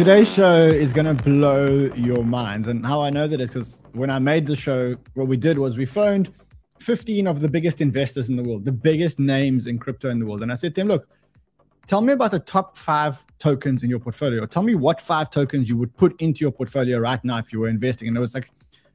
[0.00, 2.68] today's show is going to blow your minds.
[2.68, 5.58] And how I know that is because when I made the show, what we did
[5.58, 6.32] was we phoned
[6.78, 10.24] 15 of the biggest investors in the world, the biggest names in crypto in the
[10.24, 10.42] world.
[10.42, 11.06] And I said to them, look,
[11.86, 14.46] tell me about the top five tokens in your portfolio.
[14.46, 17.60] Tell me what five tokens you would put into your portfolio right now if you
[17.60, 18.08] were investing.
[18.08, 18.50] And it was like,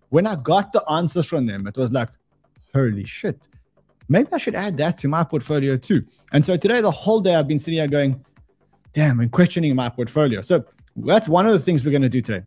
[0.10, 2.10] when I got the answers from them, it was like,
[2.74, 3.48] holy shit,
[4.10, 6.04] maybe I should add that to my portfolio too.
[6.32, 8.26] And so today, the whole day, I've been sitting here going,
[8.94, 10.42] damn, and questioning my portfolio.
[10.42, 12.46] So that's one of the things we're going to do today.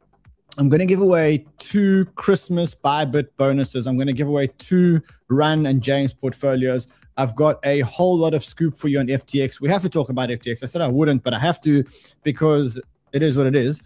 [0.57, 3.87] I'm going to give away two Christmas Bybit bonuses.
[3.87, 6.87] I'm going to give away two Run and James portfolios.
[7.17, 9.61] I've got a whole lot of scoop for you on FTX.
[9.61, 10.63] We have to talk about FTX.
[10.63, 11.85] I said I wouldn't, but I have to
[12.23, 12.81] because
[13.13, 13.81] it is what it is.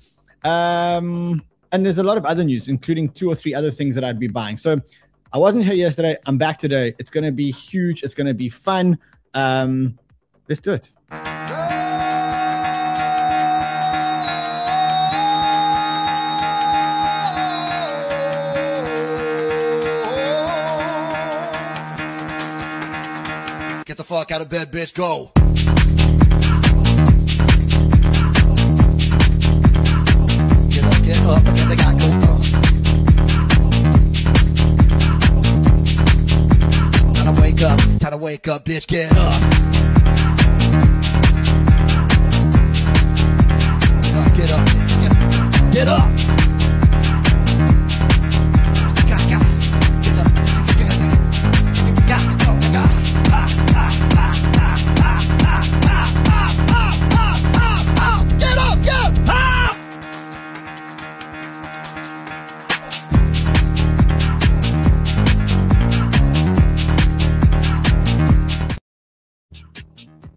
[0.45, 4.05] Um, and there's a lot of other news, including two or three other things that
[4.05, 4.57] I'd be buying.
[4.57, 4.79] So
[5.33, 6.17] I wasn't here yesterday.
[6.27, 6.95] I'm back today.
[6.99, 8.03] It's going to be huge.
[8.03, 8.99] It's going to be fun.
[9.35, 9.99] Um,
[10.49, 10.91] let's do it.
[24.13, 24.93] Fuck out of bed, bitch.
[24.93, 25.31] Go.
[30.69, 32.09] Get up, get up, then they got go.
[37.15, 38.87] Time to wake up, time to wake up, bitch.
[38.87, 39.41] Get up.
[44.37, 46.32] Get up, get up, get up.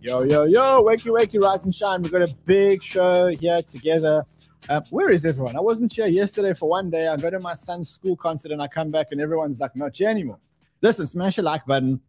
[0.06, 2.04] Yo, yo, yo, wakey, wakey, rise and shine.
[2.04, 4.24] We've got a big show here together.
[4.70, 5.56] Uh, where is everyone?
[5.56, 7.08] I wasn't here yesterday for one day.
[7.08, 9.98] I go to my son's school concert and I come back and everyone's like, not
[9.98, 10.38] here anymore.
[10.84, 12.00] Listen, smash the like button.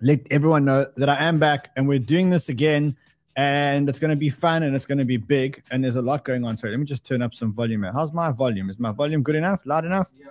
[0.00, 2.96] Let everyone know that I am back and we're doing this again.
[3.36, 5.62] And it's going to be fun and it's going to be big.
[5.70, 6.56] And there's a lot going on.
[6.56, 7.82] So let me just turn up some volume.
[7.82, 7.92] here.
[7.92, 8.70] How's my volume?
[8.70, 9.60] Is my volume good enough?
[9.66, 10.10] Loud enough?
[10.18, 10.28] Yeah.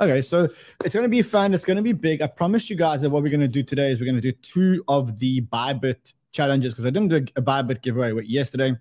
[0.00, 0.48] Okay, so
[0.86, 1.52] it's going to be fun.
[1.52, 2.22] It's going to be big.
[2.22, 4.22] I promised you guys that what we're going to do today is we're going to
[4.22, 8.76] do two of the Bybit challenges because I didn't do a Bybit giveaway yesterday.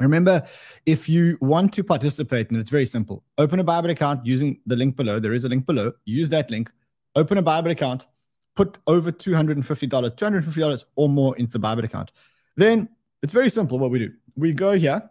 [0.00, 0.42] Remember,
[0.86, 4.74] if you want to participate, and it's very simple, open a Bybit account using the
[4.74, 5.20] link below.
[5.20, 5.92] There is a link below.
[6.04, 6.70] Use that link.
[7.14, 8.06] Open a Bybit account.
[8.56, 12.10] Put over $250, $250 or more into the Bybit account.
[12.56, 12.88] Then
[13.22, 14.12] it's very simple what we do.
[14.36, 15.10] We go here.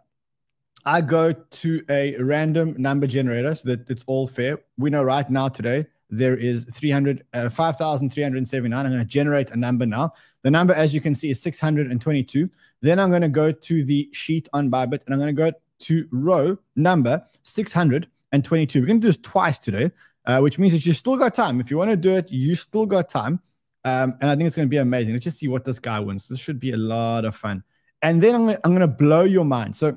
[0.86, 4.60] I go to a random number generator so that it's all fair.
[4.76, 8.86] We know right now today there is 300, uh, 5,379.
[8.86, 10.12] I'm going to generate a number now.
[10.44, 12.50] The number, as you can see, is 622.
[12.82, 15.50] Then I'm going to go to the sheet on Bybit and I'm going to go
[15.80, 18.80] to row number 622.
[18.80, 19.90] We're going to do this twice today,
[20.26, 21.60] uh, which means that you still got time.
[21.60, 23.40] If you want to do it, you still got time.
[23.86, 25.14] Um, and I think it's going to be amazing.
[25.14, 26.28] Let's just see what this guy wins.
[26.28, 27.64] This should be a lot of fun.
[28.02, 29.74] And then I'm going to, blow your mind.
[29.74, 29.96] So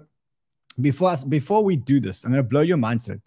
[0.80, 3.20] before, before we do this, I'm going to blow your mind today.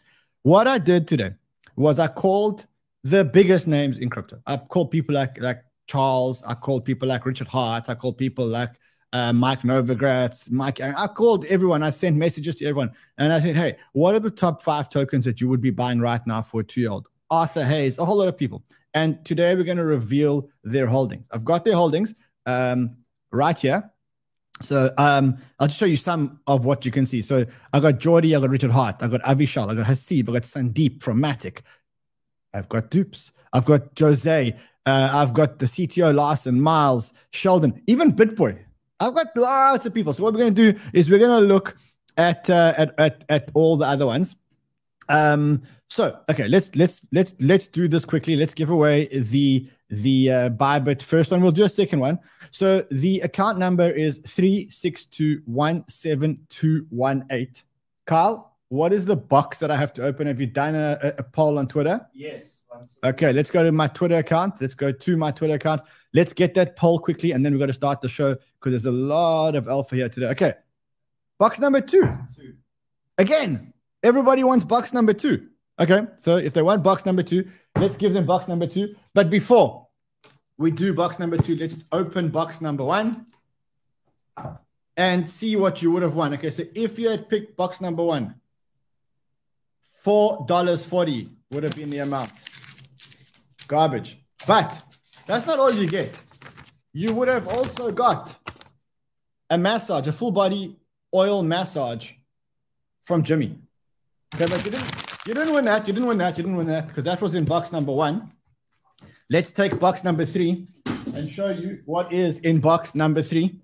[0.42, 1.32] What I did today
[1.76, 2.64] was I called
[3.04, 4.40] the biggest names in crypto.
[4.46, 6.42] I called people like like Charles.
[6.46, 7.88] I called people like Richard Heart.
[7.88, 8.70] I called people like
[9.12, 10.80] uh, Mike Novogratz, Mike.
[10.80, 11.82] I called everyone.
[11.82, 15.24] I sent messages to everyone, and I said, "Hey, what are the top five tokens
[15.24, 18.28] that you would be buying right now for a two-year-old?" Arthur Hayes, a whole lot
[18.28, 18.62] of people.
[18.94, 21.24] And today we're going to reveal their holdings.
[21.30, 22.14] I've got their holdings
[22.46, 22.96] um,
[23.30, 23.90] right here.
[24.62, 27.22] So um, I'll just show you some of what you can see.
[27.22, 30.32] So I got Jordy, I got Richard Heart, I got Avishal, I got Hasib, I
[30.32, 31.60] got Sandeep from Matic.
[32.52, 34.56] I've got Dupes, I've got Jose,
[34.86, 38.58] uh, I've got the CTO Larson, Miles, Sheldon, even Bitboy.
[39.00, 40.12] I've got lots of people.
[40.12, 41.76] So what we're going to do is we're going to look
[42.16, 44.36] at, uh, at at at all the other ones.
[45.08, 48.36] Um, so okay, let's let's let's let's do this quickly.
[48.36, 51.40] Let's give away the the uh, Bybit first one.
[51.40, 52.18] We'll do a second one.
[52.52, 57.64] So the account number is three six two one seven two one eight.
[58.06, 60.26] Carl, what is the box that I have to open?
[60.28, 62.06] Have you done a- a poll on Twitter?
[62.14, 62.59] Yes.
[63.04, 64.60] Okay, let's go to my Twitter account.
[64.60, 65.82] Let's go to my Twitter account.
[66.14, 68.86] Let's get that poll quickly, and then we've got to start the show because there's
[68.86, 70.26] a lot of alpha here today.
[70.26, 70.54] Okay,
[71.38, 72.02] box number two.
[72.34, 72.54] Two.
[73.18, 73.72] Again,
[74.02, 75.48] everybody wants box number two.
[75.78, 78.94] Okay, so if they want box number two, let's give them box number two.
[79.14, 79.88] But before
[80.58, 83.26] we do box number two, let's open box number one
[84.96, 86.34] and see what you would have won.
[86.34, 88.34] Okay, so if you had picked box number one,
[90.04, 92.30] $4.40 would have been the amount.
[93.70, 94.18] Garbage.
[94.48, 94.82] But
[95.26, 96.20] that's not all you get.
[96.92, 98.34] You would have also got
[99.48, 100.76] a massage, a full body
[101.14, 102.10] oil massage
[103.04, 103.58] from Jimmy.
[104.34, 104.90] Okay, but you didn't,
[105.24, 105.86] you didn't win that.
[105.86, 106.36] You didn't win that.
[106.36, 108.32] You didn't win that because that was in box number one.
[109.28, 110.66] Let's take box number three
[111.14, 113.60] and show you what is in box number three.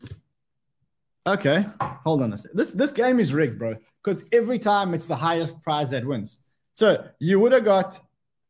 [1.26, 2.56] Okay, hold on a second.
[2.56, 3.74] This this game is rigged, bro.
[4.04, 6.38] Because every time it's the highest prize that wins.
[6.74, 8.00] So you would have got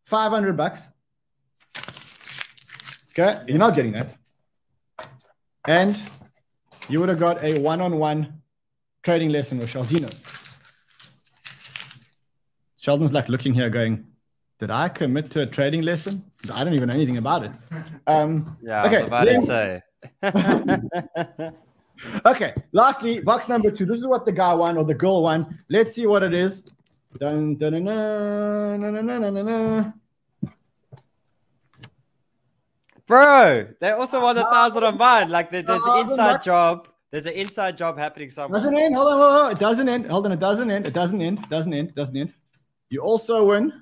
[0.04, 0.80] 500 bucks.
[3.18, 4.14] Okay, you're not getting that.
[5.66, 5.96] And
[6.88, 8.42] you would have got a one-on-one
[9.02, 10.12] trading lesson with Sheldino.
[12.76, 14.06] Sheldon's like looking here going,
[14.60, 16.30] did I commit to a trading lesson?
[16.52, 17.52] I don't even know anything about it.
[18.06, 19.82] Um, Yeah, Okay, about then- to say.
[22.26, 23.86] okay, lastly, box number two.
[23.86, 25.58] This is what the guy won or the girl won.
[25.70, 26.60] Let's see what it is.
[27.18, 29.94] Dun, dun, dun, dun, dun, dun, dun, dun, dun, dun.
[33.06, 35.30] Bro, they also won a thousand on mine.
[35.30, 36.88] Like there's an inside job.
[37.12, 38.60] There's an inside job happening somewhere.
[38.60, 38.94] Doesn't end.
[38.96, 39.52] Hold on, hold on.
[39.52, 40.06] It doesn't end.
[40.06, 40.32] Hold on.
[40.32, 40.86] It doesn't end.
[40.86, 41.38] It doesn't end.
[41.38, 41.88] It doesn't end.
[41.90, 42.34] It doesn't end.
[42.90, 43.72] You also win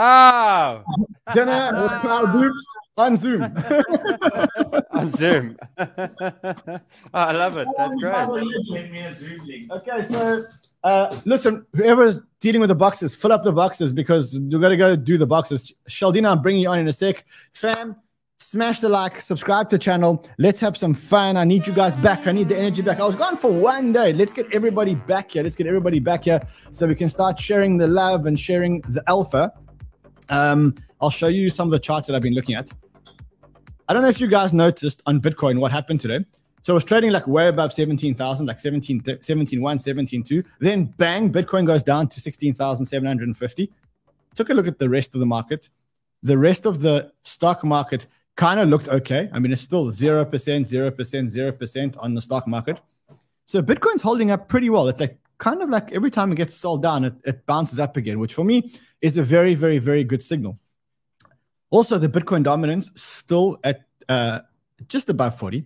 [0.00, 0.84] Oh,
[1.34, 2.62] dinner with Carl Boops
[2.96, 3.42] on Zoom.
[4.92, 5.56] on Zoom.
[5.76, 6.80] oh,
[7.12, 7.66] I love it.
[7.76, 8.46] That's great.
[8.70, 9.72] Send me a Zoom link.
[9.72, 10.44] Okay, so
[10.84, 14.76] uh, listen, whoever's dealing with the boxes, fill up the boxes because you got to
[14.76, 15.72] go do the boxes.
[15.88, 17.24] Sheldino, I'm bringing you on in a sec.
[17.52, 17.96] Fam,
[18.38, 20.24] smash the like, subscribe to the channel.
[20.38, 21.36] Let's have some fun.
[21.36, 22.26] I need you guys back.
[22.26, 23.00] I need the energy back.
[23.00, 24.12] I was gone for one day.
[24.12, 25.42] Let's get everybody back here.
[25.42, 26.40] Let's get everybody back here
[26.70, 29.52] so we can start sharing the love and sharing the alpha.
[30.28, 32.70] Um, I'll show you some of the charts that I've been looking at.
[33.88, 36.24] I don't know if you guys noticed on Bitcoin what happened today.
[36.68, 40.44] So it was trading like way above 17,000, like 17, 17.1, 17.2.
[40.60, 43.72] Then bang, Bitcoin goes down to 16,750.
[44.34, 45.70] Took a look at the rest of the market.
[46.22, 48.06] The rest of the stock market
[48.36, 49.30] kind of looked okay.
[49.32, 52.78] I mean, it's still 0%, 0%, 0% on the stock market.
[53.46, 54.88] So Bitcoin's holding up pretty well.
[54.88, 57.96] It's like kind of like every time it gets sold down, it, it bounces up
[57.96, 60.58] again, which for me is a very, very, very good signal.
[61.70, 64.40] Also, the Bitcoin dominance still at uh,
[64.86, 65.64] just above 40.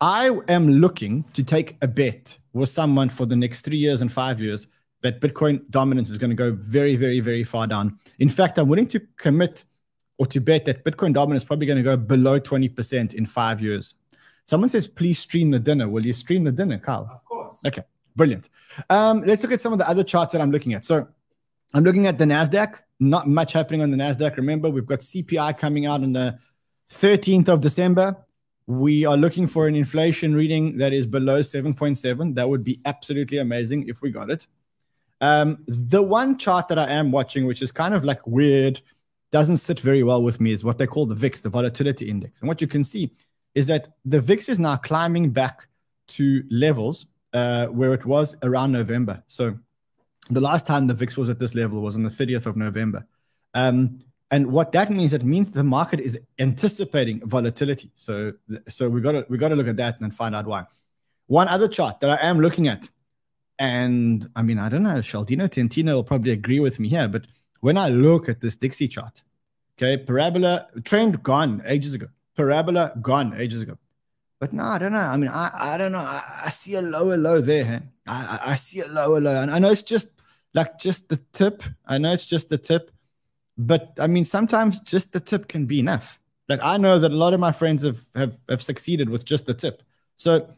[0.00, 4.10] I am looking to take a bet with someone for the next three years and
[4.10, 4.66] five years
[5.02, 7.98] that Bitcoin dominance is going to go very, very, very far down.
[8.18, 9.64] In fact, I'm willing to commit
[10.18, 13.60] or to bet that Bitcoin dominance is probably going to go below 20% in five
[13.60, 13.94] years.
[14.46, 15.88] Someone says, please stream the dinner.
[15.88, 17.08] Will you stream the dinner, Carl?
[17.12, 17.58] Of course.
[17.66, 17.82] Okay,
[18.16, 18.48] brilliant.
[18.88, 20.84] Um, let's look at some of the other charts that I'm looking at.
[20.84, 21.08] So
[21.72, 22.76] I'm looking at the NASDAQ.
[23.00, 24.36] Not much happening on the NASDAQ.
[24.36, 26.38] Remember, we've got CPI coming out on the
[26.90, 28.16] 13th of December.
[28.70, 32.36] We are looking for an inflation reading that is below 7.7.
[32.36, 34.46] That would be absolutely amazing if we got it.
[35.20, 38.80] Um, the one chart that I am watching, which is kind of like weird,
[39.32, 42.38] doesn't sit very well with me, is what they call the VIX, the volatility index.
[42.38, 43.12] And what you can see
[43.56, 45.66] is that the VIX is now climbing back
[46.10, 49.24] to levels uh, where it was around November.
[49.26, 49.58] So
[50.30, 53.04] the last time the VIX was at this level was on the 30th of November.
[53.52, 57.90] Um, and what that means, it means the market is anticipating volatility.
[57.96, 58.32] So,
[58.68, 60.64] so we got to we got to look at that and find out why.
[61.26, 62.90] One other chart that I am looking at,
[63.58, 67.26] and I mean I don't know, Sheldino Tentino will probably agree with me here, but
[67.60, 69.22] when I look at this Dixie chart,
[69.76, 72.06] okay, parabola trend gone ages ago,
[72.36, 73.78] parabola gone ages ago.
[74.38, 74.98] But no, I don't know.
[74.98, 75.98] I mean, I, I don't know.
[75.98, 77.82] I, I see a lower low there.
[78.06, 80.08] I, I I see a lower low, and I know it's just
[80.54, 81.62] like just the tip.
[81.84, 82.90] I know it's just the tip,
[83.60, 86.18] but I mean, sometimes just the tip can be enough.
[86.48, 89.46] Like I know that a lot of my friends have have, have succeeded with just
[89.46, 89.82] the tip.
[90.16, 90.48] So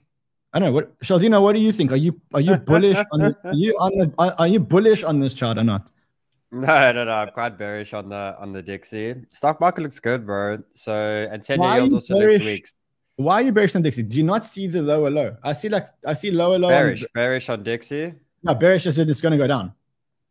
[0.53, 0.73] I don't know.
[0.73, 1.91] What Sheldino, what do you think?
[1.93, 5.03] Are you are you bullish on the, are you on the, are, are you bullish
[5.03, 5.91] on this chart or not?
[6.53, 7.11] No, no, no.
[7.11, 9.17] I'm quite bearish on the on the Dixie.
[9.33, 10.63] Stock market looks good, bro.
[10.75, 12.35] So and ten yield also bearish?
[12.35, 12.69] looks weak.
[13.17, 14.05] Why are you bearish on Dixie?
[14.05, 15.37] Do you not see the lower low?
[15.43, 16.69] I see like I see lower low.
[16.69, 18.15] Bearish, On, bearish on Dixie.
[18.43, 19.73] no, bearish is it's going to go down.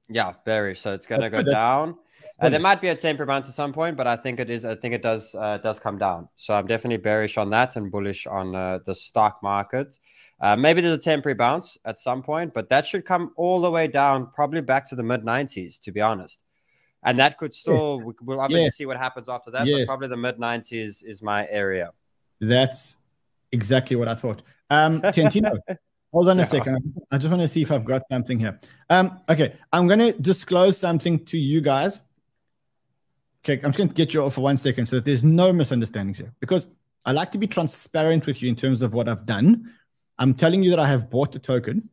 [0.10, 0.82] Yeah, bearish.
[0.82, 1.96] So it's gonna go good, down.
[2.40, 4.64] Uh, there might be a temporary bounce at some point, but I think it is.
[4.66, 6.30] I think it does uh, does come down.
[6.36, 9.94] So I'm definitely bearish on that and bullish on uh, the stock market.
[10.40, 13.70] Uh, maybe there's a temporary bounce at some point, but that should come all the
[13.70, 16.42] way down, probably back to the mid 90s, to be honest.
[17.04, 18.00] And that could still.
[18.04, 18.76] we- We'll obviously Yes.
[18.76, 19.82] see what happens after that, Yes.
[19.82, 21.92] but probably the mid 90s is my area.
[22.40, 22.98] That's
[23.52, 24.42] exactly what I thought.
[24.72, 25.52] Um, Tentino,
[26.12, 26.46] hold on a Yeah.
[26.48, 26.94] second.
[27.12, 28.60] I just want to see if I've got something here.
[28.90, 32.00] Um, okay, I'm going to disclose something to you guys.
[33.44, 35.52] Okay, I'm just going to get you off for one second so that there's no
[35.52, 36.68] misunderstandings here because
[37.06, 39.72] I like to be transparent with you in terms of what I've done.
[40.20, 41.90] I'm telling you that I have bought the token.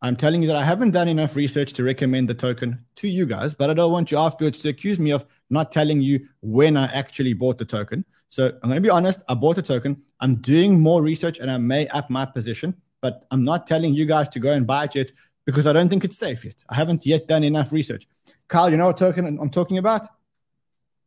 [0.00, 3.26] I'm telling you that I haven't done enough research to recommend the token to you
[3.26, 6.76] guys, but I don't want you afterwards to accuse me of not telling you when
[6.76, 8.04] I actually bought the token.
[8.28, 9.22] So I'm going to be honest.
[9.28, 10.00] I bought a token.
[10.20, 14.06] I'm doing more research and I may up my position, but I'm not telling you
[14.06, 15.10] guys to go and buy it yet
[15.46, 16.62] because I don't think it's safe yet.
[16.68, 18.06] I haven't yet done enough research.
[18.48, 20.06] Carl, you know what token I'm talking about?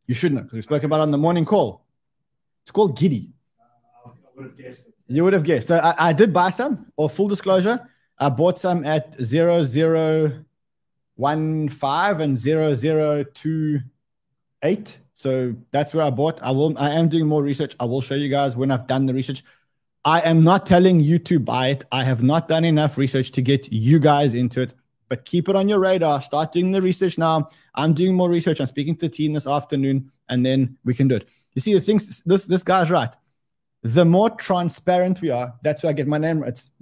[0.06, 1.84] You should know because we spoke about it on the morning call.
[2.62, 3.30] It's called Giddy.
[5.08, 5.68] You would have guessed.
[5.68, 7.80] So I, I did buy some, or full disclosure,
[8.18, 10.44] I bought some at zero zero
[11.16, 13.80] one five and zero zero two
[14.62, 14.98] eight.
[15.14, 16.40] So that's where I bought.
[16.42, 16.76] I will.
[16.78, 17.74] I am doing more research.
[17.80, 19.42] I will show you guys when I've done the research.
[20.04, 21.84] I am not telling you to buy it.
[21.90, 24.74] I have not done enough research to get you guys into it.
[25.08, 26.20] But keep it on your radar.
[26.20, 27.48] Start doing the research now.
[27.74, 28.60] I'm doing more research.
[28.60, 31.28] I'm speaking to the team this afternoon, and then we can do it.
[31.54, 32.22] You see, the things.
[32.26, 33.14] This this guy's right.
[33.82, 36.42] The more transparent we are, that's where I get my name.
[36.42, 36.72] It's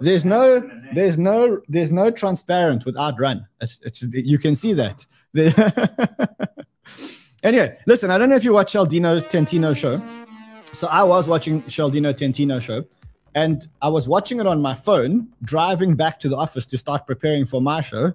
[0.00, 0.60] there's no
[0.94, 3.46] there's no there's no transparent without Ran.
[3.60, 5.04] It's, it's, you can see that.
[7.42, 8.10] anyway, listen.
[8.10, 10.00] I don't know if you watch Sheldino Tentino show.
[10.72, 12.84] So I was watching Sheldino Tentino show,
[13.34, 17.06] and I was watching it on my phone, driving back to the office to start
[17.06, 18.14] preparing for my show.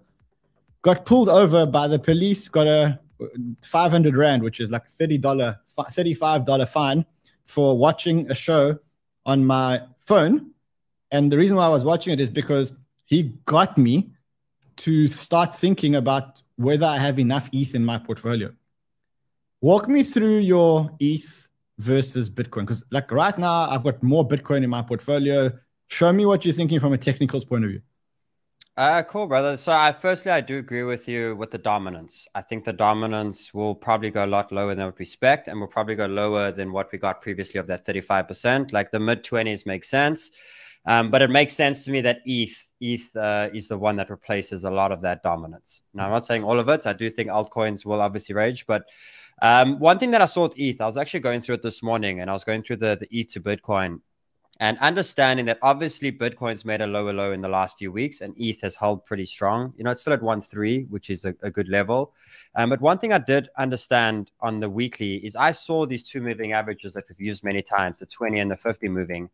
[0.81, 2.47] Got pulled over by the police.
[2.47, 2.99] Got a
[3.63, 5.59] 500 rand, which is like thirty dollar,
[5.91, 7.05] thirty five dollar fine
[7.45, 8.77] for watching a show
[9.25, 10.51] on my phone.
[11.11, 12.73] And the reason why I was watching it is because
[13.05, 14.11] he got me
[14.77, 18.53] to start thinking about whether I have enough ETH in my portfolio.
[19.61, 21.46] Walk me through your ETH
[21.77, 22.61] versus Bitcoin.
[22.61, 25.51] Because, like, right now, I've got more Bitcoin in my portfolio.
[25.89, 27.81] Show me what you're thinking from a technicals point of view.
[28.75, 29.57] Uh, cool, brother.
[29.57, 32.27] So, I firstly, I do agree with you with the dominance.
[32.35, 35.59] I think the dominance will probably go a lot lower than what we expect, and
[35.59, 38.73] will probably go lower than what we got previously of that 35%.
[38.73, 40.31] Like the mid 20s makes sense.
[40.85, 44.09] Um, but it makes sense to me that ETH ETH uh, is the one that
[44.09, 45.81] replaces a lot of that dominance.
[45.93, 46.85] Now, I'm not saying all of it.
[46.85, 48.85] I do think altcoins will obviously rage, but
[49.41, 51.83] um, one thing that I saw with ETH, I was actually going through it this
[51.83, 54.01] morning, and I was going through the the ETH to Bitcoin
[54.59, 58.33] and understanding that obviously Bitcoin's made a lower low in the last few weeks and
[58.37, 59.73] ETH has held pretty strong.
[59.77, 62.13] You know, it's still at 1.3, which is a, a good level.
[62.55, 66.21] Um, but one thing I did understand on the weekly is I saw these two
[66.21, 69.29] moving averages that we've used many times, the 20 and the 50 moving.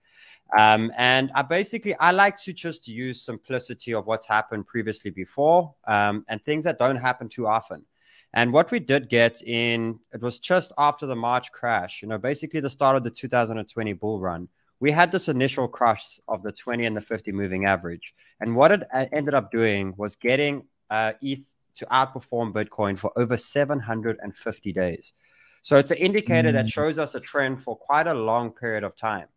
[0.58, 5.74] Um, and I basically I like to just use simplicity of what's happened previously before
[5.88, 7.86] um, and things that don't happen too often.
[8.34, 12.18] And what we did get in it was just after the March crash, you know,
[12.18, 14.48] basically the start of the 2020 bull run
[14.84, 18.14] we had this initial crush of the 20 and the 50 moving average.
[18.42, 23.10] And what it uh, ended up doing was getting uh, ETH to outperform Bitcoin for
[23.16, 25.14] over 750 days.
[25.62, 26.52] So it's an indicator mm.
[26.52, 29.28] that shows us a trend for quite a long period of time.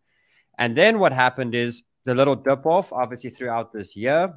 [0.59, 4.35] And then what happened is the little dip off, obviously, throughout this year.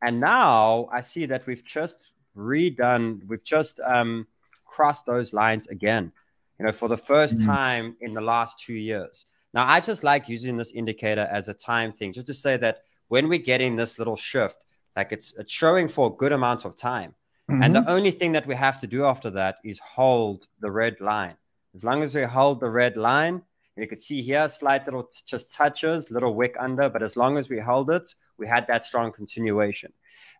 [0.00, 1.98] And now I see that we've just
[2.36, 4.26] redone, we've just um,
[4.64, 6.12] crossed those lines again,
[6.58, 7.46] you know, for the first mm.
[7.46, 9.26] time in the last two years.
[9.54, 12.82] Now, I just like using this indicator as a time thing, just to say that
[13.08, 14.56] when we're getting this little shift,
[14.96, 17.14] like it's it's showing for a good amount of time.
[17.50, 17.62] Mm-hmm.
[17.62, 17.90] And the mm-hmm.
[17.90, 21.36] only thing that we have to do after that is hold the red line.
[21.74, 23.42] As long as we hold the red line,
[23.76, 27.36] you can see here, slight little t- just touches, little wick under, but as long
[27.36, 29.92] as we hold it, we had that strong continuation.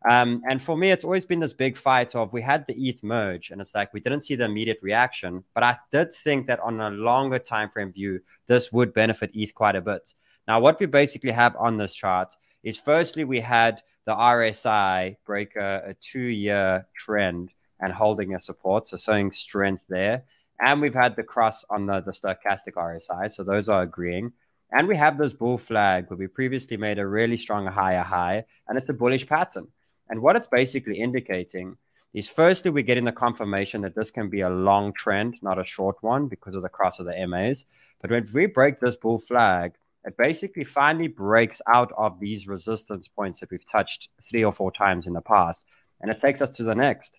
[0.09, 3.03] Um, and for me, it's always been this big fight of we had the ETH
[3.03, 5.43] merge, and it's like we didn't see the immediate reaction.
[5.53, 9.55] But I did think that on a longer time frame view, this would benefit ETH
[9.55, 10.15] quite a bit.
[10.47, 15.57] Now, what we basically have on this chart is firstly, we had the RSI break
[15.57, 20.23] a, a two year trend and holding a support, so showing strength there.
[20.61, 24.33] And we've had the cross on the, the stochastic RSI, so those are agreeing.
[24.71, 28.45] And we have this bull flag where we previously made a really strong higher high,
[28.69, 29.67] and it's a bullish pattern.
[30.09, 31.77] And what it's basically indicating
[32.15, 35.65] is firstly, we're getting the confirmation that this can be a long trend, not a
[35.65, 37.67] short one, because of the cross of the MAs.
[38.01, 39.73] But when we break this bull flag,
[40.05, 44.71] it basically finally breaks out of these resistance points that we've touched three or four
[44.71, 45.67] times in the past.
[46.01, 47.13] And it takes us to the next.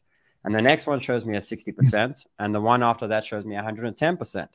[0.44, 3.56] And the next one shows me a 60%, and the one after that shows me
[3.56, 4.48] 110%.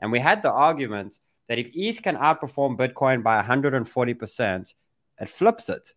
[0.00, 1.18] And we had the argument
[1.48, 4.74] that if ETH can outperform Bitcoin by 140%,
[5.20, 5.94] it flips it.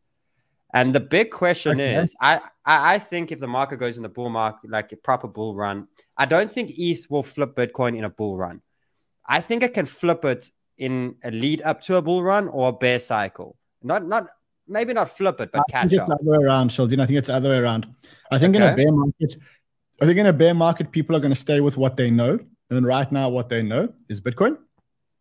[0.74, 1.98] And the big question okay.
[1.98, 5.28] is, I, I think if the market goes in the bull market, like a proper
[5.28, 5.88] bull run,
[6.18, 8.62] I don't think ETH will flip Bitcoin in a bull run.
[9.28, 12.70] I think it can flip it in a lead up to a bull run or
[12.70, 13.56] a bear cycle.
[13.84, 14.28] Not not
[14.68, 16.20] maybe not flip it, but I catch think it's up.
[16.20, 17.00] the other way around, Sheldon.
[17.00, 17.88] I think it's the other way around.
[18.32, 18.66] I think okay.
[18.66, 19.38] in a bear market,
[20.02, 22.40] I think in a bear market, people are going to stay with what they know.
[22.70, 24.58] And right now, what they know is Bitcoin.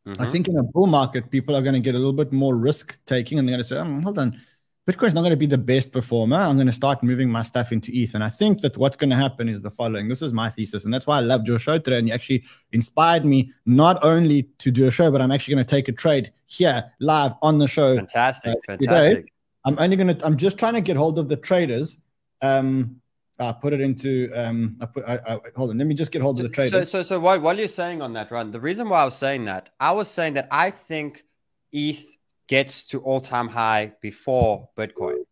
[0.07, 0.23] Mm-hmm.
[0.23, 2.57] I think in a bull market, people are going to get a little bit more
[2.57, 4.41] risk taking, and they're going to say, oh, "Hold on,
[4.89, 6.37] Bitcoin's not going to be the best performer.
[6.37, 8.15] I'm going to start moving my stuff into ETH.
[8.15, 10.09] And I think that what's going to happen is the following.
[10.09, 10.85] This is my thesis.
[10.85, 11.99] And that's why I loved your show today.
[11.99, 15.65] And you actually inspired me not only to do a show, but I'm actually going
[15.65, 17.95] to take a trade here live on the show.
[17.95, 18.57] Fantastic.
[18.69, 19.33] Uh, fantastic.
[19.65, 20.19] I'm only gonna.
[20.25, 21.97] I'm just trying to get hold of the traders.
[22.41, 23.01] Um,
[23.39, 24.31] I put it into.
[24.35, 25.05] Um, I put.
[25.05, 25.79] I, I, hold on.
[25.79, 26.91] Let me just get hold of the So, traders.
[26.91, 28.51] so, so what, what you're saying on that, Ran?
[28.51, 31.23] The reason why I was saying that, I was saying that I think
[31.71, 32.05] ETH
[32.53, 35.25] gets to all-time high before Bitcoin.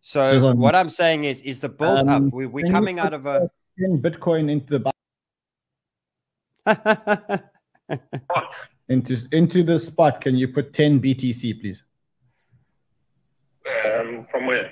[0.00, 2.22] So what I'm saying is, is the build Um, up?
[2.32, 3.50] We, we're coming out of a.
[4.06, 4.92] Bitcoin into the
[8.88, 10.20] into into the spot.
[10.20, 11.82] Can you put 10 BTC, please?
[13.84, 14.68] Um, from where?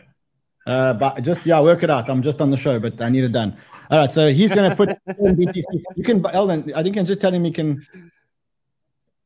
[0.67, 2.09] Uh, but just yeah, work it out.
[2.09, 3.57] I'm just on the show, but I need it done.
[3.91, 5.65] All right, so he's gonna put 10 BTC.
[5.97, 6.73] You can, Eldon.
[6.77, 7.85] I think I'm just telling me can.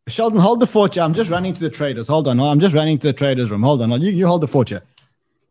[0.07, 0.99] Sheldon, hold the fort.
[0.99, 2.09] I'm just running to the traders.
[2.09, 2.39] Hold on.
[2.39, 3.63] I'm just running to the traders room.
[3.63, 3.91] Hold on.
[4.03, 4.71] You you hold the fort.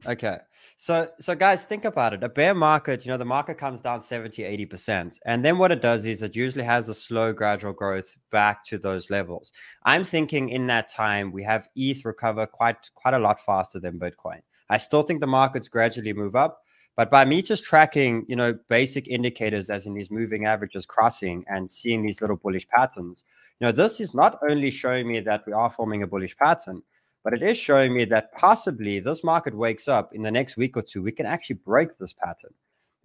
[0.06, 0.38] Okay.
[0.78, 2.24] So so guys, think about it.
[2.24, 5.18] A bear market, you know, the market comes down 70, 80%.
[5.26, 8.78] And then what it does is it usually has a slow gradual growth back to
[8.78, 9.52] those levels.
[9.86, 13.98] I'm thinking in that time we have ETH recover quite quite a lot faster than
[13.98, 14.42] Bitcoin.
[14.70, 16.63] I still think the markets gradually move up,
[16.96, 21.44] but by me just tracking, you know, basic indicators as in these moving averages crossing
[21.48, 23.26] and seeing these little bullish patterns,
[23.60, 26.84] you know, this is not only showing me that we are forming a bullish pattern,
[27.24, 30.78] but it is showing me that possibly this market wakes up in the next week
[30.78, 32.54] or two, we can actually break this pattern.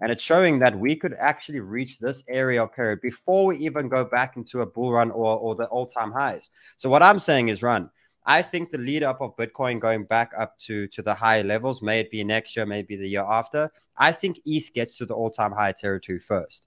[0.00, 3.88] And it's showing that we could actually reach this area of period before we even
[3.88, 6.50] go back into a bull Ran or, or the all time highs.
[6.76, 7.90] So, what I'm saying is run.
[8.28, 11.80] I think the lead up of Bitcoin going back up to, to the higher levels,
[11.80, 15.14] may it be next year, maybe the year after, I think ETH gets to the
[15.14, 16.66] all time high territory first.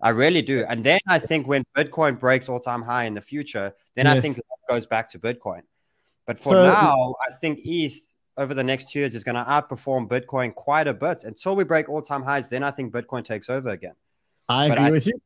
[0.00, 0.64] I really do.
[0.68, 4.20] And then I think when Bitcoin breaks all time high in the future, then I
[4.20, 5.60] think it goes back to Bitcoin.
[6.26, 8.00] But for So- now, I think ETH
[8.38, 11.64] over the next two years is going to outperform Bitcoin quite a bit until we
[11.64, 12.48] break all time highs.
[12.48, 13.94] Then I think Bitcoin takes over again.
[14.48, 15.20] I But agree I- with you.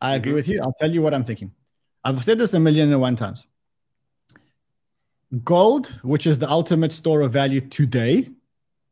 [0.00, 0.34] I agree Mhm.
[0.36, 0.60] with you.
[0.62, 1.50] I'll tell you what I'm thinking.
[2.04, 3.46] I've said this a million and one times.
[5.42, 8.28] Gold, which is the ultimate store of value today,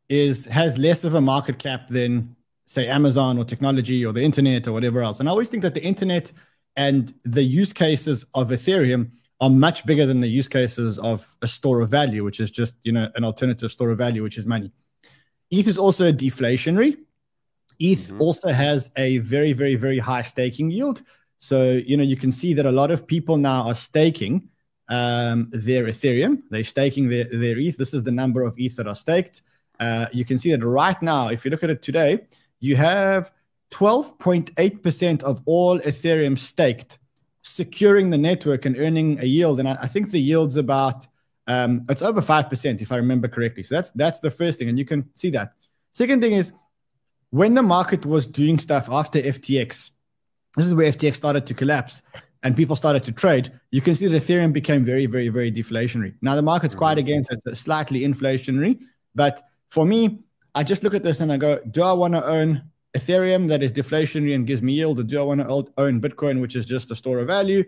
[0.09, 4.67] is has less of a market cap than say Amazon or technology or the internet
[4.67, 5.19] or whatever else.
[5.19, 6.31] And I always think that the internet
[6.75, 11.47] and the use cases of Ethereum are much bigger than the use cases of a
[11.47, 14.45] store of value, which is just you know an alternative store of value, which is
[14.45, 14.71] money.
[15.51, 16.97] ETH is also a deflationary.
[17.79, 18.19] ETH Mhm.
[18.19, 21.01] also has a very, very, very high staking yield.
[21.39, 24.49] So, you know, you can see that a lot of people now are staking
[24.89, 26.43] um, their Ethereum.
[26.49, 27.77] They're staking their, their ETH.
[27.77, 29.41] This is the number of ETH that are staked.
[29.79, 32.19] Uh, you can see that right now, if you look at it today,
[32.59, 33.31] you have
[33.71, 36.99] 12.8% of all Ethereum staked,
[37.41, 39.59] securing the network and earning a yield.
[39.59, 41.07] And I, I think the yield's about
[41.47, 43.63] um, it's over five percent if I remember correctly.
[43.63, 45.53] So that's that's the first thing, and you can see that.
[45.91, 46.53] Second thing is
[47.31, 49.89] when the market was doing stuff after FTX.
[50.55, 52.03] This is where FTX started to collapse
[52.43, 53.51] and people started to trade.
[53.71, 56.13] You can see that Ethereum became very, very, very deflationary.
[56.21, 58.79] Now the market's quite against it, it's slightly inflationary.
[59.15, 60.19] But for me,
[60.53, 62.63] I just look at this and I go, do I want to own
[62.95, 66.41] Ethereum that is deflationary and gives me yield, or do I want to own Bitcoin,
[66.41, 67.63] which is just a store of value?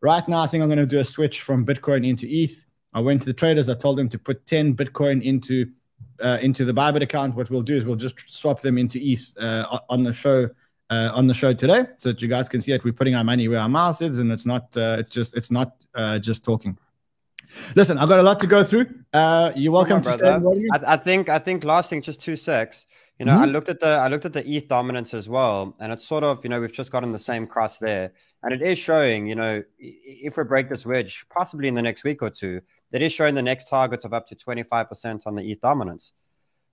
[0.00, 2.64] Right now, I think I'm going to do a switch from Bitcoin into ETH.
[2.92, 3.68] I went to the traders.
[3.68, 5.72] I told them to put 10 Bitcoin into
[6.20, 7.34] uh, into the Bybit account.
[7.34, 10.48] What we'll do is we'll just swap them into ETH uh, on the show
[10.90, 13.24] uh, on the show today, so that you guys can see that we're putting our
[13.24, 16.44] money where our mouth is, and it's not uh, it's just it's not uh, just
[16.44, 16.76] talking.
[17.74, 18.86] Listen, I've got a lot to go through.
[19.12, 20.60] Uh, you're welcome Come on, to brother.
[20.86, 22.86] I, I think I think last thing, just two secs.
[23.18, 23.52] You know, I Mhm.
[23.52, 26.42] looked at the I looked at the ETH dominance as well, and it's sort of
[26.44, 29.62] you know we've just gotten the same cross there, and it is showing you know
[29.78, 32.60] if we break this wedge, possibly in the next week or two,
[32.92, 35.60] it is showing the next targets of up to twenty five percent on the ETH
[35.60, 36.12] dominance.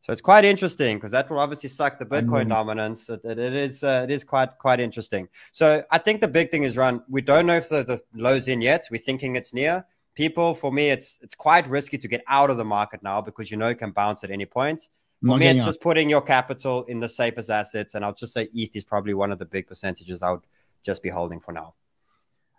[0.05, 2.49] So it's quite interesting because that will obviously suck the Bitcoin Mhm.
[2.49, 3.09] dominance.
[3.09, 5.27] It, it, it is uh, it is quite quite interesting.
[5.51, 7.01] So I think the big thing is Ran.
[7.09, 8.85] We don't know if the, the low's in yet.
[8.91, 9.83] We're thinking it's near.
[10.13, 13.49] People, for me, it's it's quite risky to get out of the market now because
[13.49, 14.81] you know it can bounce at any point.
[15.21, 18.33] For not me, it's just putting your capital in the safest assets, and I'll just
[18.33, 20.45] say ETH is probably one of the big percentages I would
[20.83, 21.73] just be holding for now.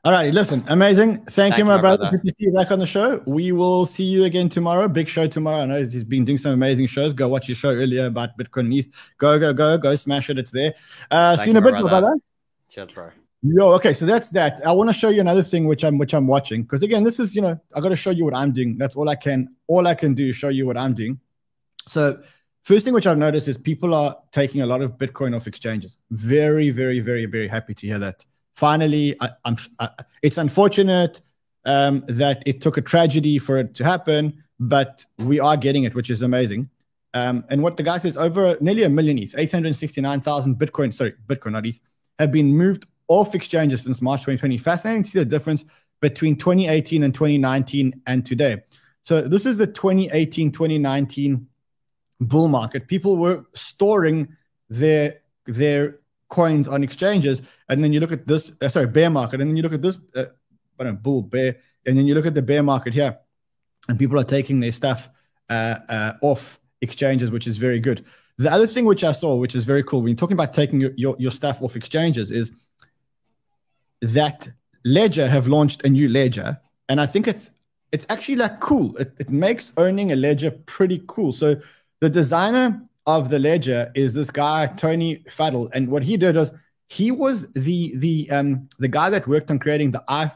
[0.06, 1.16] All righty, listen, amazing.
[1.16, 1.96] Thank, Thank you, my brother.
[1.96, 2.18] brother.
[2.18, 3.20] Good to see you back on the show.
[3.26, 4.86] We will see you again tomorrow.
[4.86, 5.62] Big show tomorrow.
[5.62, 7.12] I know he's been doing some amazing shows.
[7.12, 8.88] Go watch your show earlier about Bitcoin and ETH.
[9.18, 10.38] Go, go, go, go, smash it.
[10.38, 10.74] It's there.
[11.10, 11.88] Uh, see you in a bit, brother.
[11.88, 12.14] brother.
[12.68, 13.10] Cheers, bro.
[13.42, 14.64] Yo, okay, so that's that.
[14.64, 17.18] I want to show you another thing which I'm which I'm watching because again, this
[17.18, 18.78] is you know I got to show you what I'm doing.
[18.78, 19.56] That's all I can.
[19.66, 21.18] All I can do is show you what I'm doing.
[21.88, 22.22] So
[22.62, 25.96] first thing which I've noticed is people are taking a lot of Bitcoin off exchanges.
[26.12, 28.24] Very, very, very, very happy to hear that.
[28.56, 29.30] Finally, I.
[29.78, 29.88] I,
[30.22, 31.20] it's unfortunate
[31.66, 35.94] um, that it took a tragedy for it to happen, but we are getting it,
[35.94, 36.70] which is amazing.
[37.14, 41.52] Um, and what the guy says, over nearly a million ETH, 869,000 Bitcoin, sorry, Bitcoin,
[41.52, 41.80] not ETH,
[42.18, 44.58] have been moved off exchanges since March 2020.
[44.58, 45.64] Fascinating to see the difference
[46.00, 48.62] between 2018 and 2019 and today.
[49.02, 51.46] So this is the 2018, 2019
[52.20, 52.88] bull market.
[52.88, 54.36] People were storing
[54.68, 58.52] their their coins on exchanges, and then you look at this.
[58.60, 59.98] Uh, sorry, bear market, and then you look at this.
[60.14, 60.26] Uh,
[60.78, 63.18] I don't know, bull bear, and then you look at the bear market here,
[63.88, 65.08] and people are taking their stuff
[65.48, 68.04] uh, uh, off exchanges, which is very good.
[68.38, 70.80] The other thing which I saw, which is very cool, when you're talking about taking
[70.80, 72.52] your, your, your stuff off exchanges, is
[74.02, 74.48] that
[74.84, 77.50] Ledger have launched a new ledger, and I think it's
[77.90, 78.96] it's actually like cool.
[78.98, 81.32] It, it makes owning a ledger pretty cool.
[81.32, 81.56] So
[82.00, 86.52] the designer of the ledger is this guy Tony Fadell, and what he did was
[86.88, 90.30] he was the the um the guy that worked on creating the i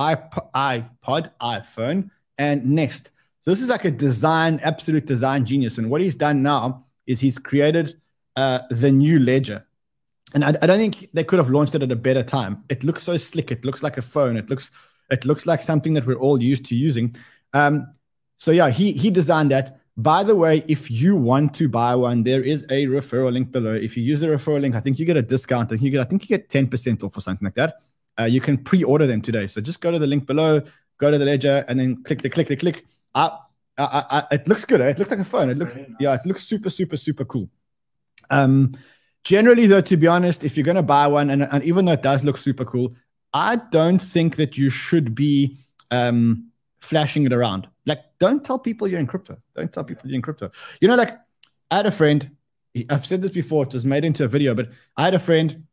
[0.00, 3.10] iPod, iPhone, and Nest.
[3.42, 5.78] So this is like a design, absolute design genius.
[5.78, 8.00] And what he's done now is he's created
[8.36, 9.66] uh, the new ledger.
[10.32, 12.64] And I, I, don't think they could have launched it at a better time.
[12.68, 13.50] It looks so slick.
[13.50, 14.36] It looks like a phone.
[14.36, 14.70] It looks
[15.10, 17.16] it looks like something that we're all used to using.
[17.52, 17.92] Um,
[18.38, 19.79] so yeah, he he designed that.
[20.00, 23.74] By the way, if you want to buy one, there is a referral link below.
[23.74, 25.66] If you use the referral link, I think you get a discount.
[25.66, 27.76] I think you get I think you get ten percent off or something like that.
[28.18, 29.46] Uh, you can pre-order them today.
[29.46, 30.62] So just go to the link below,
[30.96, 32.86] go to the ledger, and then click the click the click.
[33.14, 33.30] I,
[33.76, 34.80] I, I, it looks good.
[34.80, 34.88] Eh?
[34.88, 35.50] It looks like a phone.
[35.50, 35.86] It looks nice.
[36.00, 37.50] yeah, it looks super super super cool.
[38.30, 38.72] Um,
[39.24, 42.02] generally though, to be honest, if you're gonna buy one, and, and even though it
[42.02, 42.94] does look super cool,
[43.34, 45.58] I don't think that you should be
[45.90, 46.49] um,
[46.80, 47.68] flashing it around.
[47.86, 49.38] Like, don't tell people you're in crypto.
[49.56, 50.50] Don't tell people you're in crypto.
[50.80, 51.18] You know, like
[51.70, 52.30] I had a friend.
[52.88, 53.64] I've said this before.
[53.64, 55.66] It was made into a video, but I had a friend.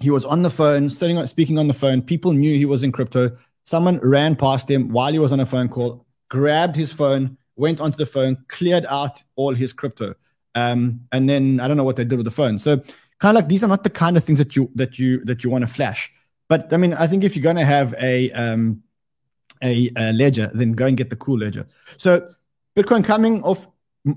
[0.00, 2.02] He was on the phone, sitting on, speaking on the phone.
[2.02, 3.36] People knew he was in crypto.
[3.64, 7.80] Someone ran past him while he was on a phone call, grabbed his phone, went
[7.80, 10.14] onto the phone, cleared out all his crypto.
[10.54, 12.58] Um, and then I don't know what they did with the phone.
[12.58, 12.78] So
[13.18, 15.44] kind of like these are not the kind of things that you that you that
[15.44, 16.10] you want to flash.
[16.48, 18.82] But I mean, I think if you're to have a um,
[19.62, 21.66] a, a, ledger, then go and get the cool ledger.
[21.96, 22.28] So
[22.76, 23.66] Bitcoin coming off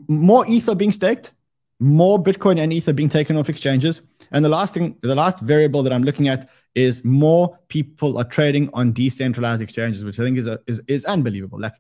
[0.08, 1.32] more Ether being staked,
[1.80, 4.02] more Bitcoin and Ether being taken off exchanges.
[4.32, 8.24] And the last thing, the last variable that I'm looking at is more people are
[8.24, 11.60] trading on decentralized exchanges, which I think is a, is, is unbelievable.
[11.60, 11.74] Like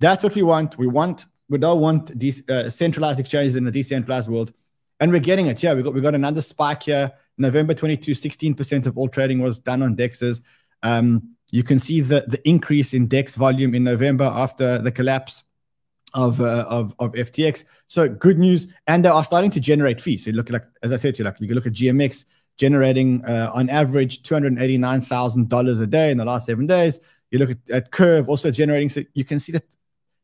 [0.00, 0.78] that's what we want.
[0.78, 4.52] We want we don't want these uh, centralized exchanges in a decentralized world,
[5.00, 5.62] and we're getting it.
[5.62, 7.12] Yeah, we got we got another spike here.
[7.38, 10.42] November 22, 16% of all trading was done on dexes.
[10.82, 15.44] Um, you can see the, the increase in DEX volume in November after the collapse
[16.14, 17.64] of, uh, of, of FTX.
[17.88, 18.68] So good news.
[18.86, 20.24] And they are starting to generate fees.
[20.24, 21.74] So you look at, like, as I said to you, like you can look at
[21.74, 22.24] GMX
[22.56, 27.00] generating uh, on average $289,000 a day in the last seven days.
[27.30, 28.88] You look at, at Curve also generating.
[28.88, 29.64] So you can see that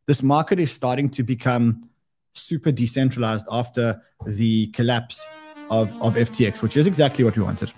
[0.07, 1.91] this market is starting to become
[2.33, 5.27] super decentralized after the collapse
[5.71, 7.71] of, of FTX, which is exactly what we wanted.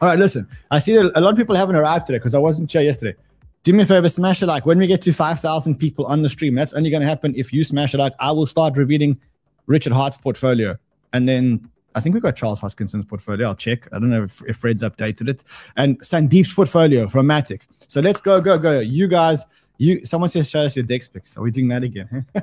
[0.00, 0.46] All right, listen.
[0.70, 3.16] I see that a lot of people haven't arrived today because I wasn't here yesterday.
[3.62, 4.66] Do me a favor, smash a like.
[4.66, 7.52] When we get to 5,000 people on the stream, that's only going to happen if
[7.52, 8.12] you smash a like.
[8.20, 9.18] I will start revealing
[9.66, 10.76] Richard Heart's portfolio.
[11.12, 13.48] And then I think we've got Charles Hoskinson's portfolio.
[13.48, 13.88] I'll check.
[13.92, 15.42] I don't know if, if Fred's updated it.
[15.76, 17.62] And Sandeep's portfolio from Matic.
[17.88, 18.80] So let's go, go, go.
[18.80, 19.46] You guys,
[19.78, 21.36] you someone says show us your dex picks.
[21.36, 22.26] Are we doing that again?
[22.36, 22.42] All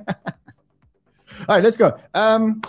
[1.49, 1.97] right, let's go.
[2.13, 2.61] Um